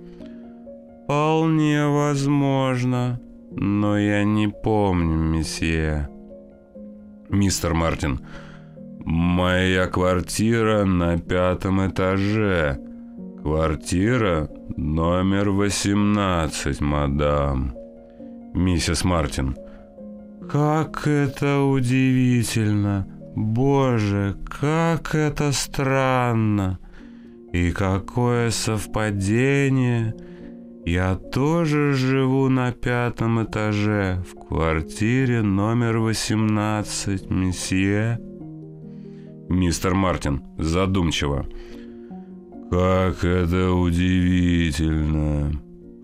Вполне 1.03 1.89
возможно, 1.89 3.21
но 3.51 3.99
я 3.99 4.23
не 4.23 4.47
помню, 4.47 5.17
месье. 5.17 6.09
Мистер 7.29 7.75
Мартин. 7.75 8.21
Моя 9.05 9.89
квартира 9.89 10.85
на 10.85 11.19
пятом 11.19 11.85
этаже. 11.89 12.79
Квартира 13.43 14.49
номер 14.77 15.51
18, 15.51 16.81
мадам. 16.81 17.80
Миссис 18.55 19.05
Мартин. 19.05 19.57
Как 20.51 21.07
это 21.07 21.61
удивительно. 21.61 23.07
Боже, 23.37 24.37
как 24.45 25.15
это 25.15 25.53
странно. 25.53 26.79
И 27.53 27.71
какое 27.71 28.51
совпадение. 28.51 30.15
Я 30.85 31.15
тоже 31.15 31.93
живу 31.93 32.49
на 32.49 32.73
пятом 32.73 33.45
этаже, 33.45 34.25
в 34.29 34.49
квартире 34.49 35.43
номер 35.43 35.99
18, 35.99 37.31
месье. 37.31 38.19
Мистер 39.49 39.95
Мартин, 39.95 40.43
задумчиво. 40.59 41.47
Как 42.71 43.25
это 43.25 43.73
удивительно! 43.73 45.61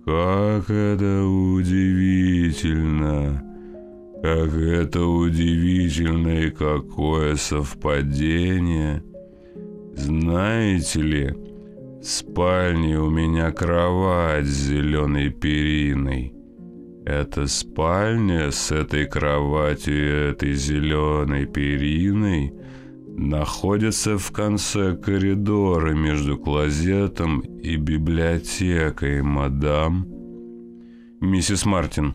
Как 0.07 0.71
это 0.71 1.27
удивительно! 1.27 3.43
Как 4.23 4.55
это 4.55 5.05
удивительно 5.05 6.29
и 6.29 6.51
какое 6.51 7.35
совпадение! 7.35 9.03
Знаете 9.97 11.03
ли, 11.03 11.35
в 12.01 12.05
спальне 12.05 13.01
у 13.01 13.11
меня 13.11 13.51
кровать 13.51 14.47
с 14.47 14.69
зеленой 14.69 15.31
периной. 15.31 16.33
Эта 17.05 17.49
спальня 17.49 18.53
с 18.53 18.71
этой 18.71 19.07
кроватью 19.07 19.97
и 19.97 20.31
этой 20.31 20.53
зеленой 20.53 21.47
периной– 21.47 22.55
находится 23.17 24.19
в 24.19 24.31
конце 24.31 24.95
коридора 24.95 25.95
между 25.95 26.37
клозетом 26.37 27.41
и 27.41 27.77
библиотекой, 27.77 29.23
мадам. 29.23 30.07
Миссис 31.21 31.65
Мартин. 31.65 32.15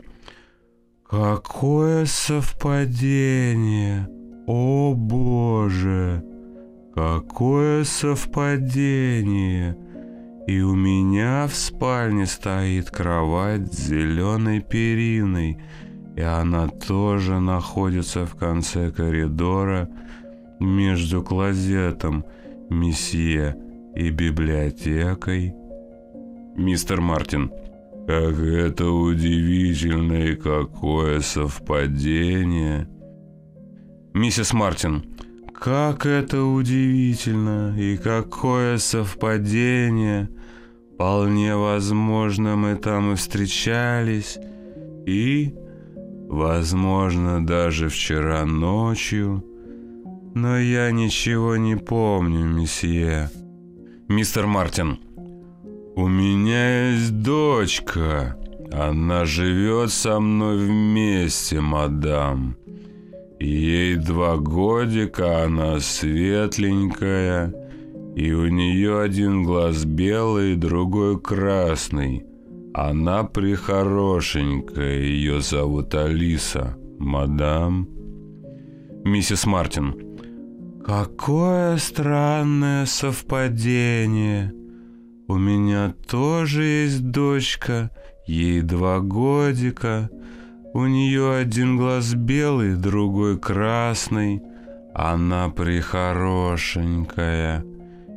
Какое 1.10 2.06
совпадение! 2.06 4.08
О 4.48 4.94
боже! 4.94 6.24
Какое 6.94 7.84
совпадение! 7.84 9.76
И 10.48 10.62
у 10.62 10.76
меня 10.76 11.48
в 11.48 11.56
спальне 11.56 12.28
стоит 12.28 12.92
кровать 12.92 13.74
с 13.74 13.88
зеленой 13.88 14.62
периной, 14.62 15.58
и 16.16 16.22
она 16.22 16.68
тоже 16.68 17.40
находится 17.40 18.26
в 18.26 18.36
конце 18.36 18.92
коридора 18.92 19.90
между 20.62 21.24
клозетом 21.24 22.24
месье 22.70 23.58
и 23.96 24.10
библиотекой. 24.10 25.54
Мистер 26.56 27.02
Мартин. 27.02 27.52
Как 28.08 28.40
это 28.40 28.90
удивительно 28.90 30.14
и 30.14 30.36
какое 30.36 31.22
совпадение. 31.22 32.88
Миссис 34.14 34.54
Мартин. 34.54 35.06
Как 35.54 36.06
это 36.06 36.44
удивительно 36.44 37.76
и 37.78 37.98
какое 37.98 38.78
совпадение. 38.78 40.30
Вполне 40.94 41.56
возможно, 41.56 42.56
мы 42.56 42.76
там 42.76 43.14
и 43.14 43.16
встречались. 43.16 44.38
И, 45.06 45.56
возможно, 46.28 47.46
даже 47.46 47.90
вчера 47.90 48.46
ночью 48.46 49.44
но 50.34 50.58
я 50.58 50.92
ничего 50.92 51.58
не 51.58 51.76
помню, 51.76 52.46
месье. 52.46 53.30
Мистер 54.08 54.48
Мартин. 54.48 55.00
У 55.96 56.08
меня 56.08 56.92
есть 56.92 57.22
дочка. 57.22 58.38
Она 58.72 59.26
живет 59.26 59.92
со 59.92 60.20
мной 60.20 60.58
вместе, 60.58 61.60
мадам. 61.60 62.56
Ей 63.40 63.96
два 63.96 64.38
годика, 64.38 65.44
она 65.44 65.80
светленькая, 65.80 67.54
и 68.16 68.32
у 68.32 68.48
нее 68.48 69.02
один 69.02 69.44
глаз 69.44 69.84
белый, 69.84 70.56
другой 70.56 71.20
красный. 71.20 72.24
Она 72.74 73.24
прихорошенькая, 73.24 75.00
ее 75.00 75.42
зовут 75.42 75.94
Алиса, 75.96 76.78
мадам. 77.00 77.90
Миссис 79.04 79.46
Мартин. 79.46 80.11
Какое 80.92 81.78
странное 81.78 82.86
совпадение. 82.86 84.54
У 85.30 85.38
меня 85.38 85.94
тоже 86.06 86.66
есть 86.66 87.12
дочка, 87.12 87.90
ей 88.28 88.62
два 88.62 89.00
годика. 89.00 90.10
У 90.74 90.86
нее 90.88 91.38
один 91.38 91.78
глаз 91.78 92.14
белый, 92.14 92.76
другой 92.76 93.40
красный. 93.40 94.42
Она 94.94 95.48
прихорошенькая. 95.48 97.64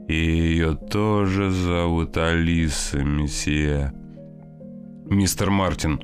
И 0.09 0.17
ее 0.17 0.75
тоже 0.75 1.53
зовут 1.53 2.17
Алиса, 2.17 3.05
месье. 3.05 3.93
Мистер 5.05 5.51
Мартин. 5.51 6.01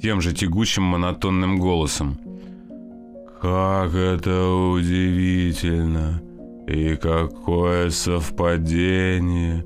Тем 0.00 0.20
же 0.20 0.32
тягучим 0.32 0.84
монотонным 0.84 1.58
голосом. 1.58 2.20
Как 3.40 3.94
это 3.94 4.48
удивительно. 4.50 6.20
И 6.66 6.96
какое 6.96 7.90
совпадение. 7.90 9.64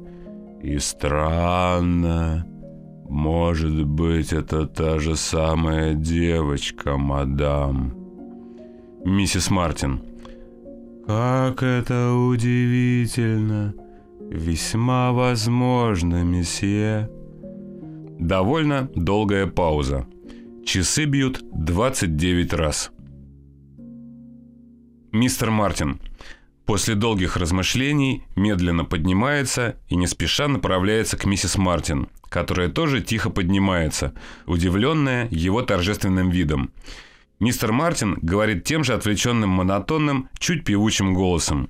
И 0.63 0.79
странно. 0.79 2.47
Может 3.09 3.87
быть, 3.87 4.33
это 4.33 4.67
та 4.67 4.99
же 4.99 5.17
самая 5.17 5.95
девочка, 5.95 6.99
мадам. 6.99 7.95
Миссис 9.05 9.51
Мартин. 9.51 10.03
Как 11.07 11.63
это 11.63 12.13
удивительно. 12.13 13.75
Весьма 14.31 15.13
возможно, 15.13 16.23
месье. 16.23 17.11
Довольно 18.19 18.89
долгая 18.95 19.47
пауза. 19.47 20.07
Часы 20.65 21.07
бьют 21.07 21.41
29 21.53 22.53
раз. 22.53 22.93
Мистер 25.13 25.51
Мартин 25.51 26.01
после 26.65 26.95
долгих 26.95 27.37
размышлений 27.37 28.25
медленно 28.35 28.87
поднимается 28.87 29.77
и 29.89 29.95
не 29.95 30.07
спеша 30.07 30.49
направляется 30.49 31.19
к 31.19 31.27
миссис 31.27 31.59
Мартин, 31.59 32.09
которая 32.31 32.71
тоже 32.71 33.03
тихо 33.03 33.29
поднимается, 33.29 34.15
удивленная 34.47 35.29
его 35.31 35.61
торжественным 35.61 36.31
видом. 36.31 36.73
Мистер 37.41 37.73
Мартин 37.73 38.19
говорит 38.23 38.65
тем 38.65 38.85
же 38.85 38.95
отвлеченным 38.95 39.51
монотонным, 39.51 40.31
чуть 40.39 40.65
певучим 40.65 41.13
голосом. 41.13 41.69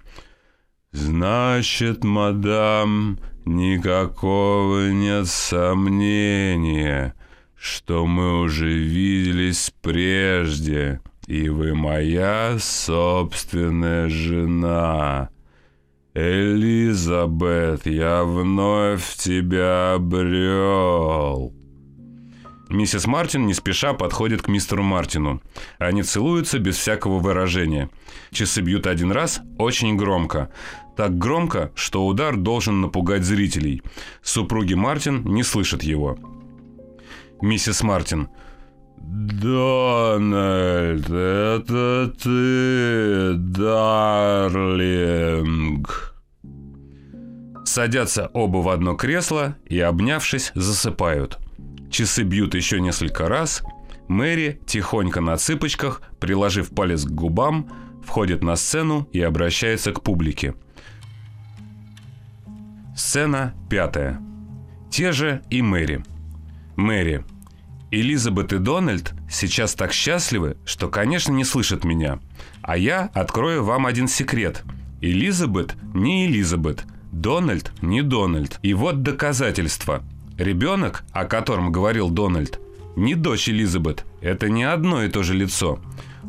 «Значит, 0.93 2.05
мадам, 2.05 3.19
никакого 3.45 4.89
нет 4.91 5.27
сомнения, 5.27 7.17
что 7.57 8.07
мы 8.07 8.41
уже 8.43 8.73
виделись 8.73 9.73
прежде, 9.83 11.01
и 11.27 11.49
вы 11.49 11.75
моя 11.75 12.57
собственная 12.59 14.09
жена». 14.09 15.31
«Элизабет, 16.15 17.87
я 17.87 18.25
вновь 18.25 19.17
тебя 19.17 19.95
обрел!» 19.95 21.55
Миссис 22.69 23.07
Мартин 23.07 23.47
не 23.47 23.55
спеша 23.55 23.93
подходит 23.93 24.43
к 24.43 24.49
мистеру 24.49 24.83
Мартину. 24.83 25.43
Они 25.79 26.03
целуются 26.03 26.59
без 26.59 26.77
всякого 26.77 27.19
выражения. 27.19 27.91
Часы 28.31 28.61
бьют 28.63 28.87
один 28.87 29.13
раз 29.13 29.41
очень 29.59 29.97
громко. 29.97 30.51
Так 30.97 31.17
громко, 31.17 31.71
что 31.75 32.07
удар 32.07 32.37
должен 32.37 32.81
напугать 32.81 33.25
зрителей. 33.25 33.83
Супруги 34.23 34.75
Мартин 34.75 35.23
не 35.25 35.43
слышат 35.43 35.83
его. 35.83 36.19
Миссис 37.41 37.83
Мартин. 37.83 38.29
«Дональд, 39.05 41.11
это 41.11 42.13
ты, 42.23 43.35
дарлинг!» 43.35 44.93
Садятся 47.65 48.31
оба 48.33 48.59
в 48.59 48.69
одно 48.69 48.95
кресло 48.95 49.57
и, 49.67 49.81
обнявшись, 49.81 50.53
засыпают. 50.55 51.41
Часы 51.91 52.23
бьют 52.23 52.55
еще 52.55 52.81
несколько 52.81 53.29
раз. 53.29 53.65
Мэри, 54.09 54.61
тихонько 54.67 55.21
на 55.21 55.37
цыпочках, 55.37 56.03
приложив 56.21 56.71
палец 56.71 57.05
к 57.05 57.11
губам, 57.11 57.69
входит 58.05 58.43
на 58.43 58.57
сцену 58.57 59.09
и 59.13 59.21
обращается 59.21 59.93
к 59.93 60.03
публике. 60.03 60.55
Сцена 62.97 63.55
пятая. 63.71 64.21
Те 64.91 65.13
же 65.13 65.43
и 65.49 65.63
Мэри. 65.63 66.05
Мэри. 66.77 67.25
Элизабет 67.93 68.55
и 68.55 68.59
Дональд 68.59 69.13
сейчас 69.31 69.75
так 69.75 69.93
счастливы, 69.93 70.57
что, 70.65 70.89
конечно, 70.89 71.31
не 71.31 71.45
слышат 71.45 71.85
меня. 71.85 72.21
А 72.63 72.79
я 72.79 73.11
открою 73.13 73.65
вам 73.65 73.85
один 73.85 74.09
секрет. 74.09 74.65
Элизабет 75.03 75.75
не 75.93 76.27
Элизабет, 76.27 76.85
Дональд 77.13 77.71
не 77.83 78.01
Дональд. 78.01 78.59
И 78.63 78.73
вот 78.73 79.03
доказательство. 79.03 80.03
Ребенок, 80.39 81.05
о 81.13 81.27
котором 81.27 81.71
говорил 81.71 82.09
Дональд, 82.09 82.59
не 82.97 83.15
дочь 83.15 83.51
Элизабет. 83.51 84.07
Это 84.23 84.49
не 84.49 84.65
одно 84.65 85.05
и 85.05 85.11
то 85.11 85.23
же 85.23 85.35
лицо. 85.35 85.79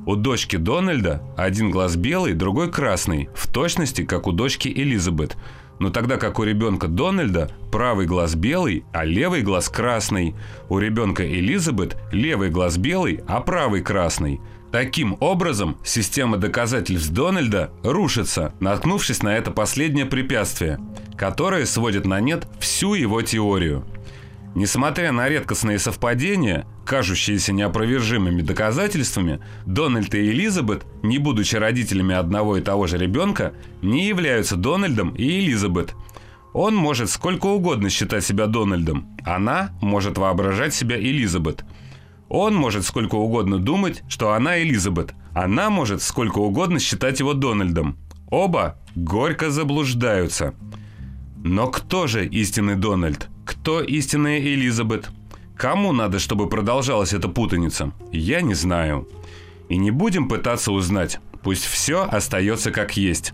У 0.05 0.17
дочки 0.17 0.57
Дональда 0.57 1.23
один 1.37 1.71
глаз 1.71 1.95
белый, 1.95 2.33
другой 2.33 2.69
красный, 2.69 3.29
в 3.33 3.47
точности, 3.47 4.03
как 4.03 4.27
у 4.27 4.33
дочки 4.33 4.67
Элизабет– 4.67 5.37
но 5.79 5.89
тогда 5.89 6.17
как 6.17 6.39
у 6.39 6.43
ребенка 6.43 6.87
Дональда 6.87 7.51
правый 7.71 8.05
глаз 8.05 8.35
белый, 8.35 8.85
а 8.93 9.05
левый 9.05 9.41
глаз 9.41 9.69
красный. 9.69 10.35
У 10.69 10.79
ребенка 10.79 11.27
Элизабет 11.27 11.97
левый 12.11 12.49
глаз 12.49 12.77
белый, 12.77 13.21
а 13.27 13.41
правый 13.41 13.81
красный. 13.81 14.39
Таким 14.71 15.17
образом, 15.19 15.77
система 15.83 16.37
доказательств 16.37 17.11
Дональда 17.11 17.71
рушится, 17.83 18.53
наткнувшись 18.59 19.21
на 19.21 19.37
это 19.37 19.51
последнее 19.51 20.05
препятствие, 20.07 20.79
которое 21.15 21.65
сводит 21.67 22.05
на 22.05 22.19
нет 22.19 22.47
всю 22.59 22.95
его 22.95 23.21
теорию. 23.21 23.85
Несмотря 24.55 25.11
на 25.11 25.27
редкостные 25.27 25.79
совпадения, 25.79 26.67
кажущиеся 26.85 27.53
неопровержимыми 27.53 28.43
доказательствами, 28.43 29.39
Дональд 29.65 30.13
и 30.13 30.29
Элизабет, 30.29 30.85
не 31.01 31.17
будучи 31.17 31.55
родителями 31.55 32.13
одного 32.13 32.57
и 32.57 32.61
того 32.61 32.85
же 32.85 32.97
ребенка, 32.97 33.53
не 33.81 34.07
являются 34.07 34.55
Дональдом 34.55 35.09
и 35.15 35.23
Элизабет. 35.39 35.95
Он 36.53 36.75
может 36.75 37.09
сколько 37.09 37.47
угодно 37.47 37.89
считать 37.89 38.23
себя 38.23 38.45
Дональдом, 38.45 39.07
она 39.25 39.71
может 39.81 40.19
воображать 40.19 40.75
себя 40.75 40.99
Элизабет. 40.99 41.65
Он 42.29 42.55
может 42.55 42.85
сколько 42.85 43.15
угодно 43.15 43.57
думать, 43.57 44.03
что 44.07 44.33
она 44.33 44.61
Элизабет, 44.61 45.15
она 45.33 45.71
может 45.71 46.03
сколько 46.03 46.37
угодно 46.37 46.79
считать 46.79 47.19
его 47.19 47.33
Дональдом. 47.33 47.97
Оба 48.29 48.79
горько 48.95 49.49
заблуждаются. 49.49 50.53
Но 51.43 51.67
кто 51.67 52.05
же 52.05 52.25
истинный 52.25 52.75
Дональд? 52.75 53.29
Кто 53.45 53.81
истинная 53.81 54.39
Элизабет? 54.39 55.09
Кому 55.55 55.93
надо, 55.93 56.19
чтобы 56.19 56.49
продолжалась 56.49 57.13
эта 57.13 57.27
путаница? 57.27 57.91
Я 58.11 58.41
не 58.41 58.53
знаю. 58.53 59.07
И 59.69 59.77
не 59.77 59.91
будем 59.91 60.27
пытаться 60.27 60.71
узнать. 60.71 61.19
Пусть 61.41 61.65
все 61.65 62.03
остается 62.03 62.71
как 62.71 62.97
есть. 62.97 63.33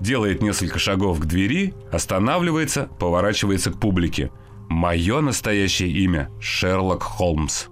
Делает 0.00 0.42
несколько 0.42 0.78
шагов 0.78 1.20
к 1.20 1.26
двери, 1.26 1.74
останавливается, 1.92 2.88
поворачивается 2.98 3.70
к 3.70 3.78
публике. 3.78 4.30
Мое 4.68 5.20
настоящее 5.20 5.90
имя– 5.90 6.30
Шерлок 6.40 7.02
Холмс. 7.02 7.66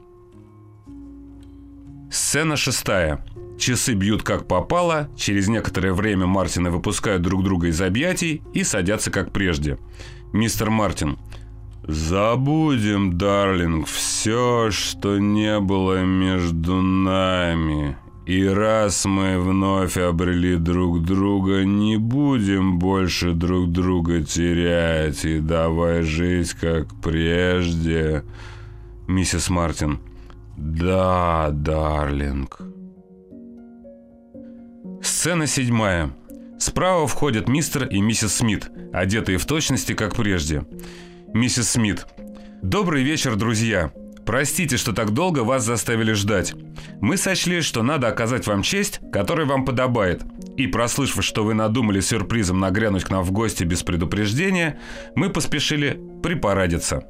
Сцена 2.11 2.57
шестая. 2.57 3.25
Часы 3.59 3.95
бьют 3.95 4.23
как 4.23 4.47
попало, 4.47 5.09
через 5.17 5.49
некоторое 5.49 5.93
время 5.93 6.27
Мартины 6.27 6.71
выпускают 6.71 7.23
друг 7.23 7.43
друга 7.45 7.69
из 7.69 7.81
объятий 7.81 8.43
и 8.53 8.63
садятся 8.63 9.11
как 9.11 9.33
прежде. 9.33 9.79
Мистер 10.33 10.71
Мартин. 10.71 11.19
«Забудем, 11.89 13.17
Дарлинг, 13.17 13.87
все, 13.87 14.71
что 14.71 15.19
не 15.19 15.59
было 15.59 16.05
между 16.05 16.83
нами. 16.83 17.97
И 18.27 18.45
раз 18.45 19.07
мы 19.07 19.41
вновь 19.41 19.97
обрели 19.97 20.57
друг 20.57 21.03
друга, 21.03 21.65
не 21.65 21.97
будем 21.97 22.79
больше 22.79 23.33
друг 23.33 23.73
друга 23.73 24.23
терять 24.23 25.25
и 25.25 25.39
давай 25.39 26.03
жить 26.03 26.53
как 26.53 26.89
прежде». 27.01 28.23
Миссис 29.07 29.49
Мартин. 29.49 29.99
«Да, 30.59 31.49
Дарлинг». 31.53 32.59
Сцена 35.03 35.47
седьмая. 35.47 36.11
Справа 36.59 37.07
входят 37.07 37.49
мистер 37.49 37.87
и 37.87 38.03
миссис 38.03 38.35
Смит, 38.35 38.71
одетые 38.93 39.39
в 39.39 39.47
точности, 39.47 39.95
как 39.95 40.15
прежде. 40.15 40.67
Миссис 41.35 41.71
Смит. 41.71 42.07
«Добрый 42.63 43.03
вечер, 43.03 43.37
друзья. 43.37 43.93
Простите, 44.25 44.77
что 44.77 44.93
так 44.93 45.13
долго 45.13 45.41
вас 45.41 45.65
заставили 45.65 46.13
ждать. 46.13 46.55
Мы 47.01 47.17
сочли, 47.17 47.61
что 47.61 47.83
надо 47.83 48.09
оказать 48.09 48.47
вам 48.47 48.63
честь, 48.63 49.01
которая 49.13 49.47
вам 49.47 49.65
подобает. 49.65 50.23
И 50.57 50.67
прослышав, 50.67 51.25
что 51.25 51.45
вы 51.45 51.55
надумали 51.55 52.01
сюрпризом 52.01 52.61
нагрянуть 52.61 53.05
к 53.05 53.11
нам 53.11 53.23
в 53.23 53.31
гости 53.31 53.65
без 53.65 53.83
предупреждения, 53.83 54.79
мы 55.15 55.29
поспешили 55.29 56.01
припарадиться». 56.23 57.05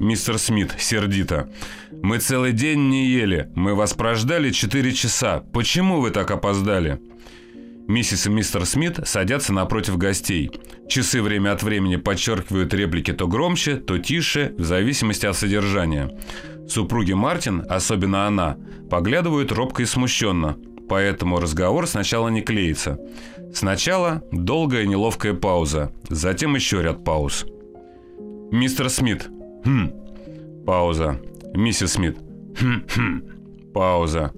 Мистер 0.00 0.38
Смит 0.38 0.74
сердито. 0.78 1.48
«Мы 1.90 2.18
целый 2.18 2.52
день 2.52 2.88
не 2.88 3.06
ели. 3.06 3.50
Мы 3.54 3.74
вас 3.74 3.94
прождали 3.94 4.50
4 4.50 4.92
часа. 4.92 5.42
Почему 5.52 6.00
вы 6.00 6.10
так 6.10 6.30
опоздали?» 6.30 7.00
Миссис 7.90 8.24
и 8.28 8.30
мистер 8.30 8.66
Смит 8.66 9.00
садятся 9.04 9.52
напротив 9.52 9.98
гостей. 9.98 10.52
Часы 10.88 11.20
время 11.20 11.50
от 11.50 11.64
времени 11.64 11.96
подчеркивают 11.96 12.72
реплики 12.72 13.12
то 13.12 13.26
громче, 13.26 13.78
то 13.78 13.98
тише, 13.98 14.54
в 14.56 14.62
зависимости 14.62 15.26
от 15.26 15.36
содержания. 15.36 16.16
Супруги 16.68 17.14
Мартин, 17.14 17.64
особенно 17.68 18.28
она, 18.28 18.56
поглядывают 18.88 19.50
робко 19.50 19.82
и 19.82 19.86
смущенно, 19.86 20.56
поэтому 20.88 21.40
разговор 21.40 21.88
сначала 21.88 22.28
не 22.28 22.42
клеится. 22.42 22.96
Сначала 23.52 24.22
долгая 24.30 24.86
неловкая 24.86 25.34
пауза, 25.34 25.90
затем 26.08 26.54
еще 26.54 26.82
ряд 26.82 27.02
пауз. 27.02 27.44
Мистер 28.52 28.88
Смит. 28.88 29.28
Хм. 29.64 29.90
Пауза. 30.64 31.20
Миссис 31.54 31.94
Смит. 31.94 32.18
Хм-хм. 32.56 33.72
Пауза. 33.74 34.32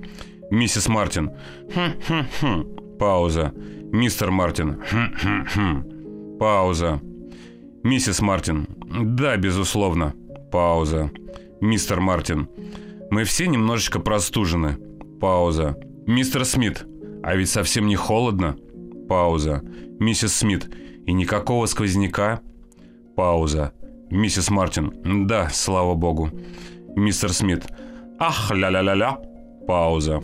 Миссис 0.51 0.89
Мартин. 0.89 1.33
Хм-хм-хм. 1.75 2.82
Пауза. 3.03 3.53
Мистер 3.93 4.31
Мартин. 4.31 4.81
Хм-хм-хм. 4.81 6.39
Пауза. 6.39 7.01
Миссис 7.83 8.21
Мартин. 8.23 8.69
Да, 9.17 9.37
безусловно. 9.37 10.15
Пауза. 10.53 11.11
Мистер 11.61 11.99
Мартин. 11.99 12.49
Мы 13.11 13.25
все 13.25 13.49
немножечко 13.49 13.99
простужены. 13.99 14.77
Пауза. 15.21 15.77
Мистер 16.07 16.45
Смит. 16.45 16.87
А 17.25 17.35
ведь 17.35 17.49
совсем 17.49 17.89
не 17.89 17.97
холодно. 17.97 18.57
Пауза. 19.09 19.63
Миссис 19.99 20.37
Смит. 20.37 20.71
И 21.05 21.13
никакого 21.13 21.67
сквозняка. 21.67 22.41
Пауза. 23.17 23.73
Миссис 24.11 24.49
Мартин. 24.49 25.27
Да, 25.27 25.49
слава 25.49 25.97
богу. 25.97 26.31
Мистер 26.95 27.33
Смит. 27.33 27.67
Ах, 28.21 28.53
ля-ля-ля-ля. 28.53 29.19
Пауза. 29.67 30.23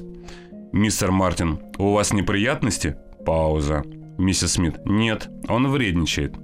«Мистер 0.72 1.10
Мартин, 1.10 1.60
у 1.78 1.92
вас 1.92 2.12
неприятности?» 2.12 2.96
Пауза. 3.24 3.82
Миссис 4.18 4.52
Смит. 4.52 4.80
«Нет, 4.84 5.28
он 5.48 5.68
вредничает». 5.68 6.34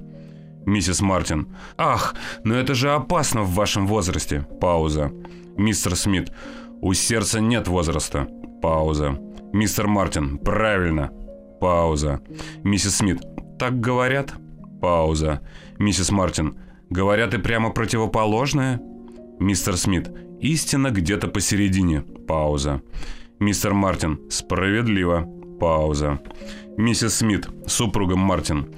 Миссис 0.67 1.01
Мартин. 1.01 1.55
«Ах, 1.77 2.15
но 2.43 2.55
это 2.55 2.75
же 2.75 2.93
опасно 2.93 3.43
в 3.43 3.55
вашем 3.55 3.87
возрасте». 3.87 4.47
Пауза. 4.61 5.13
Мистер 5.57 5.95
Смит. 5.95 6.33
«У 6.81 6.95
сердца 6.95 7.41
нет 7.41 7.69
возраста». 7.69 8.27
Пауза. 8.63 9.19
Мистер 9.53 9.89
Мартин. 9.89 10.39
«Правильно». 10.39 11.11
Пауза. 11.61 12.21
Миссис 12.63 12.97
Смит. 12.97 13.21
«Так 13.59 13.81
говорят?» 13.81 14.33
Пауза. 14.81 15.41
Миссис 15.79 16.11
Мартин. 16.11 16.57
«Говорят 16.89 17.35
и 17.35 17.39
прямо 17.39 17.71
противоположное?» 17.71 18.81
Мистер 19.39 19.77
Смит. 19.77 20.11
«Истина 20.41 20.91
где-то 20.91 21.29
посередине». 21.29 22.03
Пауза. 22.27 22.83
Мистер 23.45 23.75
Мартин. 23.75 24.21
Справедливо. 24.31 25.29
Пауза. 25.61 26.19
Миссис 26.79 27.17
Смит. 27.17 27.47
Супругом 27.67 28.19
Мартин. 28.21 28.75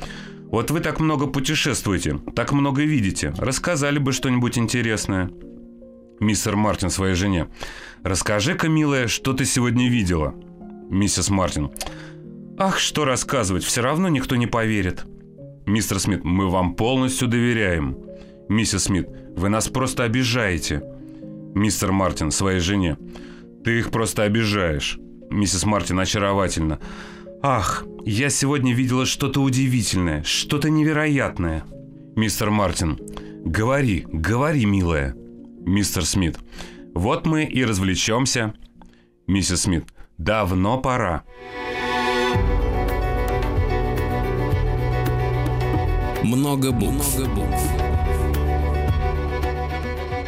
Вот 0.51 0.73
вы 0.73 0.81
так 0.81 0.99
много 0.99 1.29
путешествуете, 1.29 2.19
так 2.35 2.51
много 2.51 2.83
видите. 2.83 3.33
Рассказали 3.39 4.01
бы 4.01 4.11
что-нибудь 4.11 4.59
интересное. 4.59 5.31
Мистер 6.19 6.57
Мартин 6.57 6.91
своей 6.91 7.15
жене. 7.15 7.47
Расскажи-ка, 8.03 8.69
милая, 8.69 9.07
что 9.07 9.35
ты 9.35 9.45
сегодня 9.45 9.89
видела. 9.89 10.35
Миссис 10.91 11.31
Мартин. 11.31 11.71
Ах, 12.59 12.81
что 12.81 13.05
рассказывать, 13.05 13.63
все 13.63 13.83
равно 13.83 14.09
никто 14.09 14.35
не 14.35 14.49
поверит. 14.49 15.05
Мистер 15.65 16.01
Смит, 16.01 16.25
мы 16.25 16.51
вам 16.51 16.75
полностью 16.75 17.29
доверяем. 17.29 17.97
Миссис 18.49 18.85
Смит, 18.85 19.09
вы 19.37 19.49
нас 19.49 19.69
просто 19.69 20.03
обижаете. 20.03 20.83
Мистер 21.55 21.93
Мартин 21.93 22.33
своей 22.33 22.59
жене. 22.59 22.97
Ты 23.67 23.81
их 23.81 23.91
просто 23.91 24.23
обижаешь. 24.23 24.97
Миссис 25.29 25.65
Мартин 25.65 25.99
очаровательно. 25.99 26.79
Ах, 27.43 27.85
я 28.05 28.31
сегодня 28.31 28.73
видела 28.73 29.05
что-то 29.07 29.43
удивительное, 29.43 30.23
что-то 30.23 30.71
невероятное. 30.71 31.65
Мистер 32.15 32.51
Мартин. 32.51 32.97
Говори, 33.45 34.07
говори, 34.07 34.65
милая. 34.67 35.17
Мистер 35.17 36.05
Смит. 36.05 36.39
Вот 36.95 37.27
мы 37.27 37.43
и 37.43 37.65
развлечемся. 37.65 38.55
Миссис 39.27 39.63
Смит. 39.63 39.87
Давно 40.17 40.79
пора. 40.79 41.25
Много 46.23 46.71
букв. 46.71 47.19
Много 47.19 47.35
букв. 47.35 47.63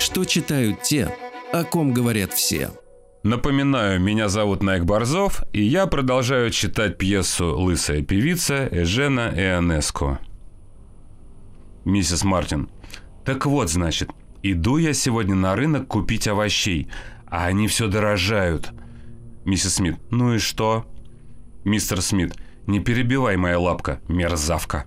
Что 0.00 0.24
читают 0.24 0.82
те, 0.82 1.14
о 1.52 1.62
ком 1.62 1.94
говорят 1.94 2.32
все. 2.32 2.72
Напоминаю, 3.24 4.00
меня 4.00 4.28
зовут 4.28 4.62
Найк 4.62 4.84
Борзов, 4.84 5.42
и 5.52 5.60
я 5.60 5.86
продолжаю 5.86 6.50
читать 6.50 6.98
пьесу 6.98 7.58
«Лысая 7.58 8.00
певица» 8.02 8.68
Эжена 8.70 9.32
Ионеско. 9.34 10.20
Миссис 11.84 12.22
Мартин. 12.22 12.70
Так 13.24 13.44
вот, 13.44 13.70
значит, 13.70 14.10
иду 14.44 14.76
я 14.76 14.92
сегодня 14.92 15.34
на 15.34 15.56
рынок 15.56 15.88
купить 15.88 16.28
овощей, 16.28 16.88
а 17.26 17.46
они 17.46 17.66
все 17.66 17.88
дорожают. 17.88 18.70
Миссис 19.44 19.74
Смит. 19.74 19.96
Ну 20.10 20.34
и 20.34 20.38
что? 20.38 20.86
Мистер 21.64 22.02
Смит. 22.02 22.36
Не 22.68 22.78
перебивай, 22.78 23.36
моя 23.36 23.58
лапка, 23.58 24.00
мерзавка. 24.06 24.84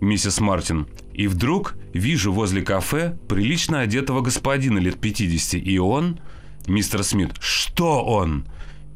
Миссис 0.00 0.38
Мартин. 0.38 0.86
И 1.12 1.26
вдруг 1.26 1.74
вижу 1.92 2.32
возле 2.32 2.62
кафе 2.62 3.18
прилично 3.28 3.80
одетого 3.80 4.20
господина 4.20 4.78
лет 4.78 5.00
50, 5.00 5.60
и 5.60 5.78
он 5.80 6.20
Мистер 6.68 7.02
Смит. 7.02 7.32
Что 7.40 8.04
он? 8.04 8.46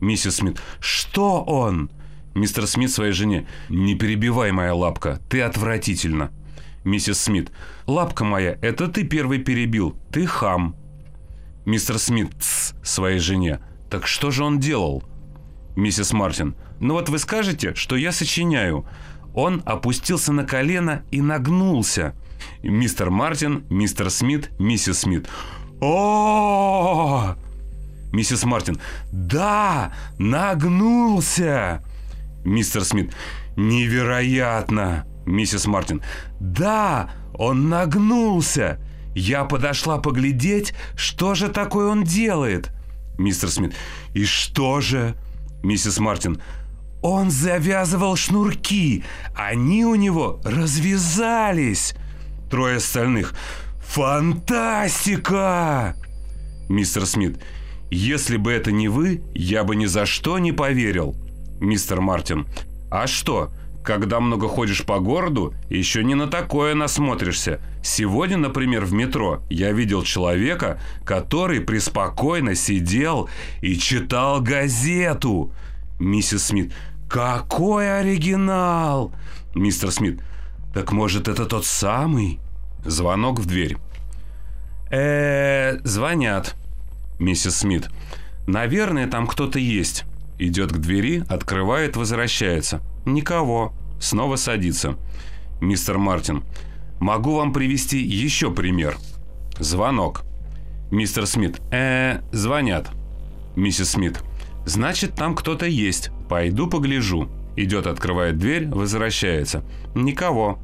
Миссис 0.00 0.36
Смит. 0.36 0.60
Что 0.80 1.42
он? 1.42 1.90
Мистер 2.34 2.66
Смит 2.66 2.90
своей 2.90 3.12
жене. 3.12 3.46
Не 3.68 3.94
перебивай, 3.94 4.52
моя 4.52 4.74
лапка. 4.74 5.20
Ты 5.28 5.40
отвратительно. 5.40 6.30
Миссис 6.84 7.20
Смит. 7.20 7.50
Лапка 7.86 8.24
моя, 8.24 8.58
это 8.60 8.88
ты 8.88 9.04
первый 9.04 9.38
перебил. 9.38 9.96
Ты 10.12 10.26
хам. 10.26 10.76
Мистер 11.64 11.98
Смит. 11.98 12.30
Тс, 12.38 12.74
своей 12.82 13.18
жене. 13.18 13.60
Так 13.90 14.06
что 14.06 14.30
же 14.30 14.44
он 14.44 14.60
делал? 14.60 15.02
Миссис 15.74 16.12
Мартин. 16.12 16.54
Ну 16.80 16.94
вот 16.94 17.08
вы 17.08 17.18
скажете, 17.18 17.74
что 17.74 17.96
я 17.96 18.12
сочиняю. 18.12 18.86
Он 19.34 19.62
опустился 19.64 20.32
на 20.32 20.44
колено 20.44 21.04
и 21.10 21.22
нагнулся. 21.22 22.14
Мистер 22.62 23.10
Мартин, 23.10 23.64
мистер 23.70 24.10
Смит, 24.10 24.50
миссис 24.58 25.00
Смит. 25.00 25.28
О! 25.80 27.36
Миссис 28.12 28.44
Мартин. 28.44 28.78
«Да! 29.10 29.92
Нагнулся!» 30.18 31.82
Мистер 32.44 32.84
Смит. 32.84 33.12
«Невероятно!» 33.56 35.06
Миссис 35.26 35.66
Мартин. 35.66 36.02
«Да! 36.40 37.10
Он 37.34 37.68
нагнулся! 37.68 38.78
Я 39.14 39.44
подошла 39.44 39.98
поглядеть, 39.98 40.72
что 40.96 41.34
же 41.34 41.48
такое 41.48 41.88
он 41.88 42.04
делает!» 42.04 42.70
Мистер 43.18 43.50
Смит. 43.50 43.74
«И 44.14 44.24
что 44.24 44.80
же?» 44.80 45.16
Миссис 45.62 45.98
Мартин. 45.98 46.40
«Он 47.02 47.30
завязывал 47.30 48.16
шнурки! 48.16 49.04
Они 49.34 49.84
у 49.84 49.94
него 49.94 50.40
развязались!» 50.44 51.94
Трое 52.50 52.76
остальных. 52.76 53.34
«Фантастика!» 53.80 55.94
Мистер 56.68 57.06
Смит. 57.06 57.40
Если 57.94 58.38
бы 58.38 58.50
это 58.50 58.72
не 58.72 58.88
вы, 58.88 59.20
я 59.34 59.64
бы 59.64 59.76
ни 59.76 59.84
за 59.84 60.06
что 60.06 60.38
не 60.38 60.50
поверил. 60.50 61.14
Мистер 61.60 62.00
Мартин. 62.00 62.46
А 62.90 63.06
что? 63.06 63.50
Когда 63.84 64.18
много 64.18 64.48
ходишь 64.48 64.86
по 64.86 64.98
городу, 64.98 65.52
еще 65.68 66.02
не 66.02 66.14
на 66.14 66.26
такое 66.26 66.74
насмотришься. 66.74 67.60
Сегодня, 67.84 68.38
например, 68.38 68.86
в 68.86 68.94
метро 68.94 69.42
я 69.50 69.72
видел 69.72 70.04
человека, 70.04 70.80
который 71.04 71.60
преспокойно 71.60 72.54
сидел 72.54 73.28
и 73.60 73.76
читал 73.76 74.40
газету. 74.40 75.52
Миссис 75.98 76.46
Смит. 76.46 76.72
Какой 77.10 78.00
оригинал! 78.00 79.12
Мистер 79.54 79.90
Смит. 79.90 80.22
Так 80.72 80.92
может 80.92 81.28
это 81.28 81.44
тот 81.44 81.66
самый? 81.66 82.40
Звонок 82.86 83.38
в 83.38 83.44
дверь. 83.44 83.76
Э, 84.90 85.76
звонят 85.84 86.56
миссис 87.22 87.58
Смит. 87.58 87.88
«Наверное, 88.46 89.06
там 89.06 89.26
кто-то 89.26 89.58
есть». 89.58 90.04
Идет 90.38 90.72
к 90.72 90.78
двери, 90.78 91.24
открывает, 91.28 91.96
возвращается. 91.96 92.80
Никого. 93.06 93.72
Снова 94.00 94.36
садится. 94.36 94.96
Мистер 95.60 95.98
Мартин. 95.98 96.42
Могу 96.98 97.36
вам 97.36 97.52
привести 97.52 97.98
еще 98.02 98.50
пример. 98.50 98.96
Звонок. 99.60 100.24
Мистер 100.90 101.26
Смит. 101.26 101.60
Э, 101.70 102.22
звонят. 102.32 102.90
Миссис 103.54 103.90
Смит. 103.90 104.20
Значит, 104.66 105.14
там 105.14 105.36
кто-то 105.36 105.66
есть. 105.66 106.10
Пойду 106.28 106.66
погляжу. 106.66 107.28
Идет, 107.56 107.86
открывает 107.86 108.38
дверь, 108.38 108.66
возвращается. 108.68 109.62
Никого. 109.94 110.58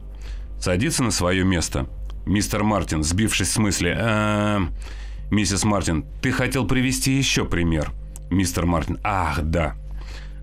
Садится 0.58 1.04
на 1.04 1.12
свое 1.12 1.44
место. 1.44 1.86
Мистер 2.26 2.64
Мартин, 2.64 3.04
сбившись 3.04 3.50
с 3.50 3.58
мысли. 3.58 3.94
Э, 3.96 4.66
миссис 5.30 5.64
Мартин, 5.64 6.04
ты 6.22 6.32
хотел 6.32 6.66
привести 6.66 7.12
еще 7.12 7.44
пример. 7.44 7.92
Мистер 8.30 8.66
Мартин. 8.66 8.98
Ах, 9.02 9.42
да. 9.42 9.74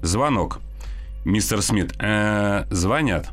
Звонок. 0.02 0.60
Мистер 1.24 1.62
Смит. 1.62 1.94
Э, 2.00 2.66
звонят. 2.70 3.30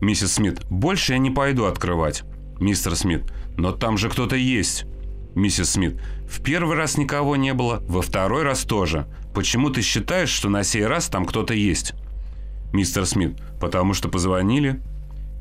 Миссис 0.00 0.32
Смит. 0.32 0.64
Больше 0.70 1.12
я 1.12 1.18
не 1.18 1.30
пойду 1.30 1.66
открывать. 1.66 2.24
Мистер 2.58 2.96
Смит. 2.96 3.30
Но 3.56 3.72
там 3.72 3.98
же 3.98 4.08
кто-то 4.08 4.36
есть. 4.36 4.86
Миссис 5.34 5.70
Смит. 5.70 6.00
В 6.28 6.42
первый 6.42 6.76
раз 6.76 6.96
никого 6.96 7.36
не 7.36 7.54
было, 7.54 7.82
во 7.86 8.02
второй 8.02 8.42
раз 8.42 8.62
тоже. 8.62 9.06
Почему 9.34 9.70
ты 9.70 9.82
считаешь, 9.82 10.30
что 10.30 10.48
на 10.48 10.64
сей 10.64 10.86
раз 10.86 11.08
там 11.08 11.24
кто-то 11.24 11.54
есть? 11.54 11.94
Мистер 12.72 13.06
Смит. 13.06 13.38
Потому 13.60 13.94
что 13.94 14.08
позвонили. 14.08 14.80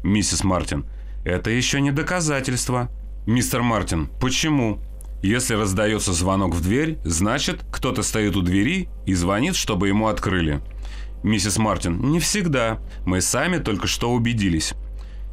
Миссис 0.03 0.43
Мартин. 0.43 0.85
Это 1.23 1.49
еще 1.49 1.79
не 1.81 1.91
доказательство. 1.91 2.89
Мистер 3.25 3.61
Мартин. 3.61 4.09
Почему? 4.19 4.79
Если 5.21 5.53
раздается 5.53 6.13
звонок 6.13 6.55
в 6.55 6.61
дверь, 6.61 6.97
значит, 7.03 7.61
кто-то 7.71 8.01
стоит 8.01 8.35
у 8.35 8.41
двери 8.41 8.89
и 9.05 9.13
звонит, 9.13 9.55
чтобы 9.55 9.87
ему 9.87 10.07
открыли. 10.07 10.61
Миссис 11.23 11.57
Мартин. 11.57 11.99
Не 12.11 12.19
всегда. 12.19 12.79
Мы 13.05 13.21
сами 13.21 13.57
только 13.57 13.85
что 13.85 14.11
убедились. 14.11 14.73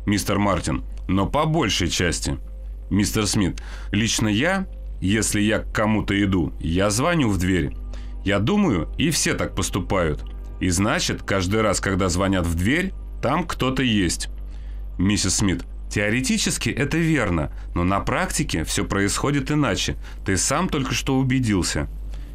Мистер 0.04 0.38
Мартин. 0.38 0.84
Но 1.08 1.26
по 1.26 1.46
большей 1.46 1.88
части. 1.88 2.38
Мистер 2.90 3.26
Смит. 3.26 3.62
Лично 3.90 4.28
я, 4.28 4.66
если 5.00 5.40
я 5.40 5.60
к 5.60 5.72
кому-то 5.72 6.22
иду, 6.22 6.52
я 6.60 6.90
звоню 6.90 7.30
в 7.30 7.38
дверь. 7.38 7.72
Я 8.24 8.40
думаю, 8.40 8.92
и 8.98 9.10
все 9.10 9.32
так 9.32 9.54
поступают. 9.54 10.22
И 10.60 10.68
значит, 10.68 11.22
каждый 11.22 11.62
раз, 11.62 11.80
когда 11.80 12.10
звонят 12.10 12.46
в 12.46 12.54
дверь, 12.54 12.92
там 13.22 13.44
кто-то 13.44 13.82
есть. 13.82 14.28
Миссис 14.98 15.36
Смит. 15.36 15.64
Теоретически 15.90 16.68
это 16.70 16.98
верно, 16.98 17.50
но 17.74 17.84
на 17.84 18.00
практике 18.00 18.64
все 18.64 18.84
происходит 18.84 19.50
иначе. 19.50 19.96
Ты 20.24 20.36
сам 20.36 20.68
только 20.68 20.94
что 20.94 21.16
убедился. 21.16 21.88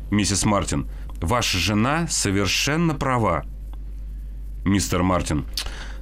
Миссис 0.09 0.45
Мартин. 0.45 0.87
Ваша 1.21 1.57
жена 1.57 2.07
совершенно 2.07 2.95
права. 2.95 3.43
Мистер 4.65 5.03
Мартин. 5.03 5.45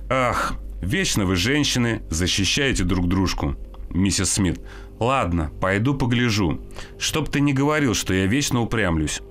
Ах, 0.09 0.55
вечно 0.81 1.25
вы, 1.25 1.35
женщины, 1.35 2.01
защищаете 2.09 2.83
друг 2.83 3.07
дружку. 3.07 3.55
Миссис 3.89 4.33
Смит. 4.33 4.61
Ладно, 4.99 5.51
пойду 5.59 5.95
погляжу. 5.95 6.61
Чтоб 6.99 7.29
ты 7.29 7.41
не 7.41 7.53
говорил, 7.53 7.93
что 7.93 8.13
я 8.13 8.27
вечно 8.27 8.61
упрямлюсь. 8.61 9.21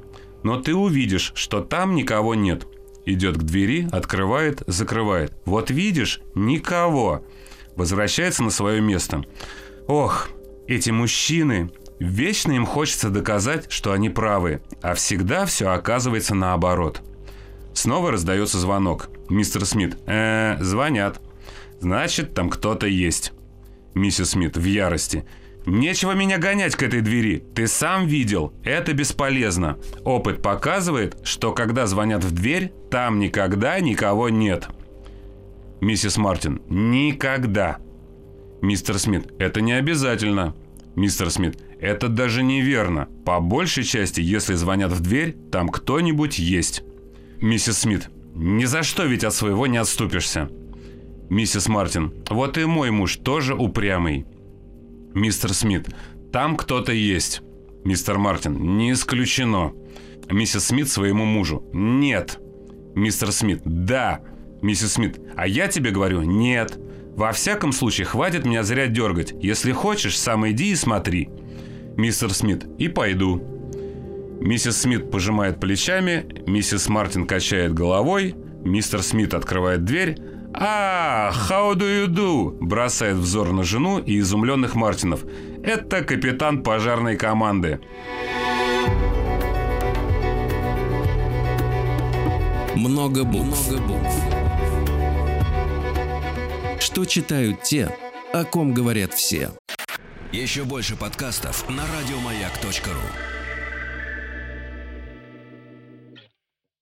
Но 0.43 0.61
ты 0.61 0.75
увидишь, 0.75 1.33
что 1.35 1.61
там 1.61 1.95
никого 1.95 2.35
нет. 2.35 2.67
Идет 3.07 3.37
к 3.37 3.43
двери, 3.43 3.89
открывает, 3.91 4.63
закрывает. 4.67 5.33
Вот 5.47 5.71
видишь, 5.71 6.21
никого. 6.35 7.25
Возвращается 7.77 8.43
на 8.43 8.51
свое 8.51 8.81
место. 8.81 9.25
Ох, 9.87 10.29
эти 10.67 10.91
мужчины, 10.91 11.71
Вечно 12.01 12.53
им 12.53 12.65
хочется 12.65 13.11
доказать, 13.11 13.71
что 13.71 13.93
они 13.93 14.09
правы, 14.09 14.63
а 14.81 14.95
всегда 14.95 15.45
все 15.45 15.69
оказывается 15.69 16.35
наоборот. 16.35 17.03
Снова 17.75 18.11
раздается 18.11 18.59
звонок. 18.59 19.11
Мистер 19.29 19.67
Смит. 19.67 19.99
Э, 20.07 20.57
звонят. 20.61 21.21
Значит, 21.79 22.33
там 22.33 22.49
кто-то 22.49 22.87
есть. 22.87 23.33
Миссис 23.95 24.31
Смит 24.31 24.57
в 24.57 24.65
ярости. 24.65 25.27
Нечего 25.67 26.13
меня 26.13 26.39
гонять 26.39 26.75
к 26.75 26.83
этой 26.83 27.03
двери. 27.03 27.45
Ты 27.55 27.67
сам 27.67 28.07
видел. 28.07 28.55
Это 28.65 28.95
бесполезно. 28.95 29.79
Опыт 30.03 30.41
показывает, 30.41 31.19
что 31.23 31.53
когда 31.53 31.87
звонят 31.87 32.25
в 32.25 32.33
дверь, 32.33 32.73
там 32.91 33.19
никогда 33.19 33.79
никого 33.79 34.31
нет. 34.31 34.69
Миссис 35.81 36.17
Мартин. 36.17 36.61
Никогда. 36.69 37.79
Мистер 38.61 38.99
Смит. 38.99 39.33
Это 39.39 39.61
не 39.61 39.73
обязательно. 39.73 40.55
Мистер 40.95 41.31
Смит. 41.31 41.59
Это 41.81 42.09
даже 42.09 42.43
неверно. 42.43 43.09
По 43.25 43.41
большей 43.41 43.85
части, 43.85 44.21
если 44.21 44.55
звонят 44.55 44.93
в 44.93 45.01
дверь, 45.01 45.37
там 45.51 45.69
кто-нибудь 45.69 46.39
есть. 46.39 46.83
Миссис 47.41 47.79
Смит. 47.79 48.11
Ни 48.35 48.65
за 48.67 48.83
что 48.83 49.05
ведь 49.05 49.25
от 49.25 49.35
своего 49.35 49.67
не 49.67 49.79
отступишься. 49.79 50.51
Миссис 51.31 51.69
Мартин. 51.69 52.13
Вот 52.29 52.59
и 52.59 52.65
мой 52.65 52.91
муж 52.91 53.17
тоже 53.17 53.55
упрямый. 53.55 54.27
Мистер 55.15 55.55
Смит. 55.55 55.89
Там 56.33 56.57
кто-то 56.57 56.93
есть. 56.93 57.41
Мистер 57.85 58.19
Мартин. 58.19 58.77
Не 58.77 58.93
исключено. 58.93 59.73
Миссис 60.29 60.67
Смит 60.67 60.89
своему 60.89 61.25
мужу. 61.25 61.65
Нет. 61.73 62.39
Мистер 62.95 63.33
Смит. 63.33 63.63
Да. 63.65 64.21
Миссис 64.63 64.95
Смит. 64.95 65.21
А 65.37 65.47
я 65.47 65.69
тебе 65.69 65.91
говорю, 65.91 66.23
нет. 66.23 66.79
Во 67.17 67.33
всяком 67.33 67.73
случае, 67.73 68.07
хватит 68.07 68.45
меня 68.45 68.63
зря 68.63 68.87
дергать. 68.87 69.33
Если 69.41 69.73
хочешь, 69.73 70.19
сам 70.19 70.49
иди 70.49 70.71
и 70.73 70.77
смотри 70.77 71.29
мистер 72.01 72.33
Смит, 72.33 72.67
и 72.79 72.89
пойду». 72.89 73.43
Миссис 74.41 74.79
Смит 74.79 75.11
пожимает 75.11 75.61
плечами, 75.61 76.27
миссис 76.47 76.89
Мартин 76.89 77.27
качает 77.27 77.75
головой, 77.75 78.35
мистер 78.65 79.03
Смит 79.03 79.35
открывает 79.35 79.85
дверь. 79.85 80.17
«А, 80.53 81.31
how 81.49 81.75
do 81.75 81.85
you 81.85 82.07
do?»– 82.07 82.57
бросает 82.61 83.17
взор 83.17 83.53
на 83.53 83.63
жену 83.63 83.99
и 83.99 84.19
изумленных 84.19 84.75
Мартинов. 84.75 85.25
«Это 85.63 86.03
капитан 86.03 86.63
пожарной 86.63 87.17
команды». 87.17 87.81
Много 92.75 93.25
букв. 93.25 93.71
Много 93.71 93.83
букв. 93.87 94.30
Что 96.91 97.05
читают 97.05 97.63
те, 97.63 97.97
о 98.33 98.43
ком 98.43 98.75
говорят 98.75 99.15
все. 99.15 99.53
Еще 100.33 100.65
больше 100.65 100.97
подкастов 100.97 101.69
на 101.69 101.85
радиомаяк.ру. 101.87 103.40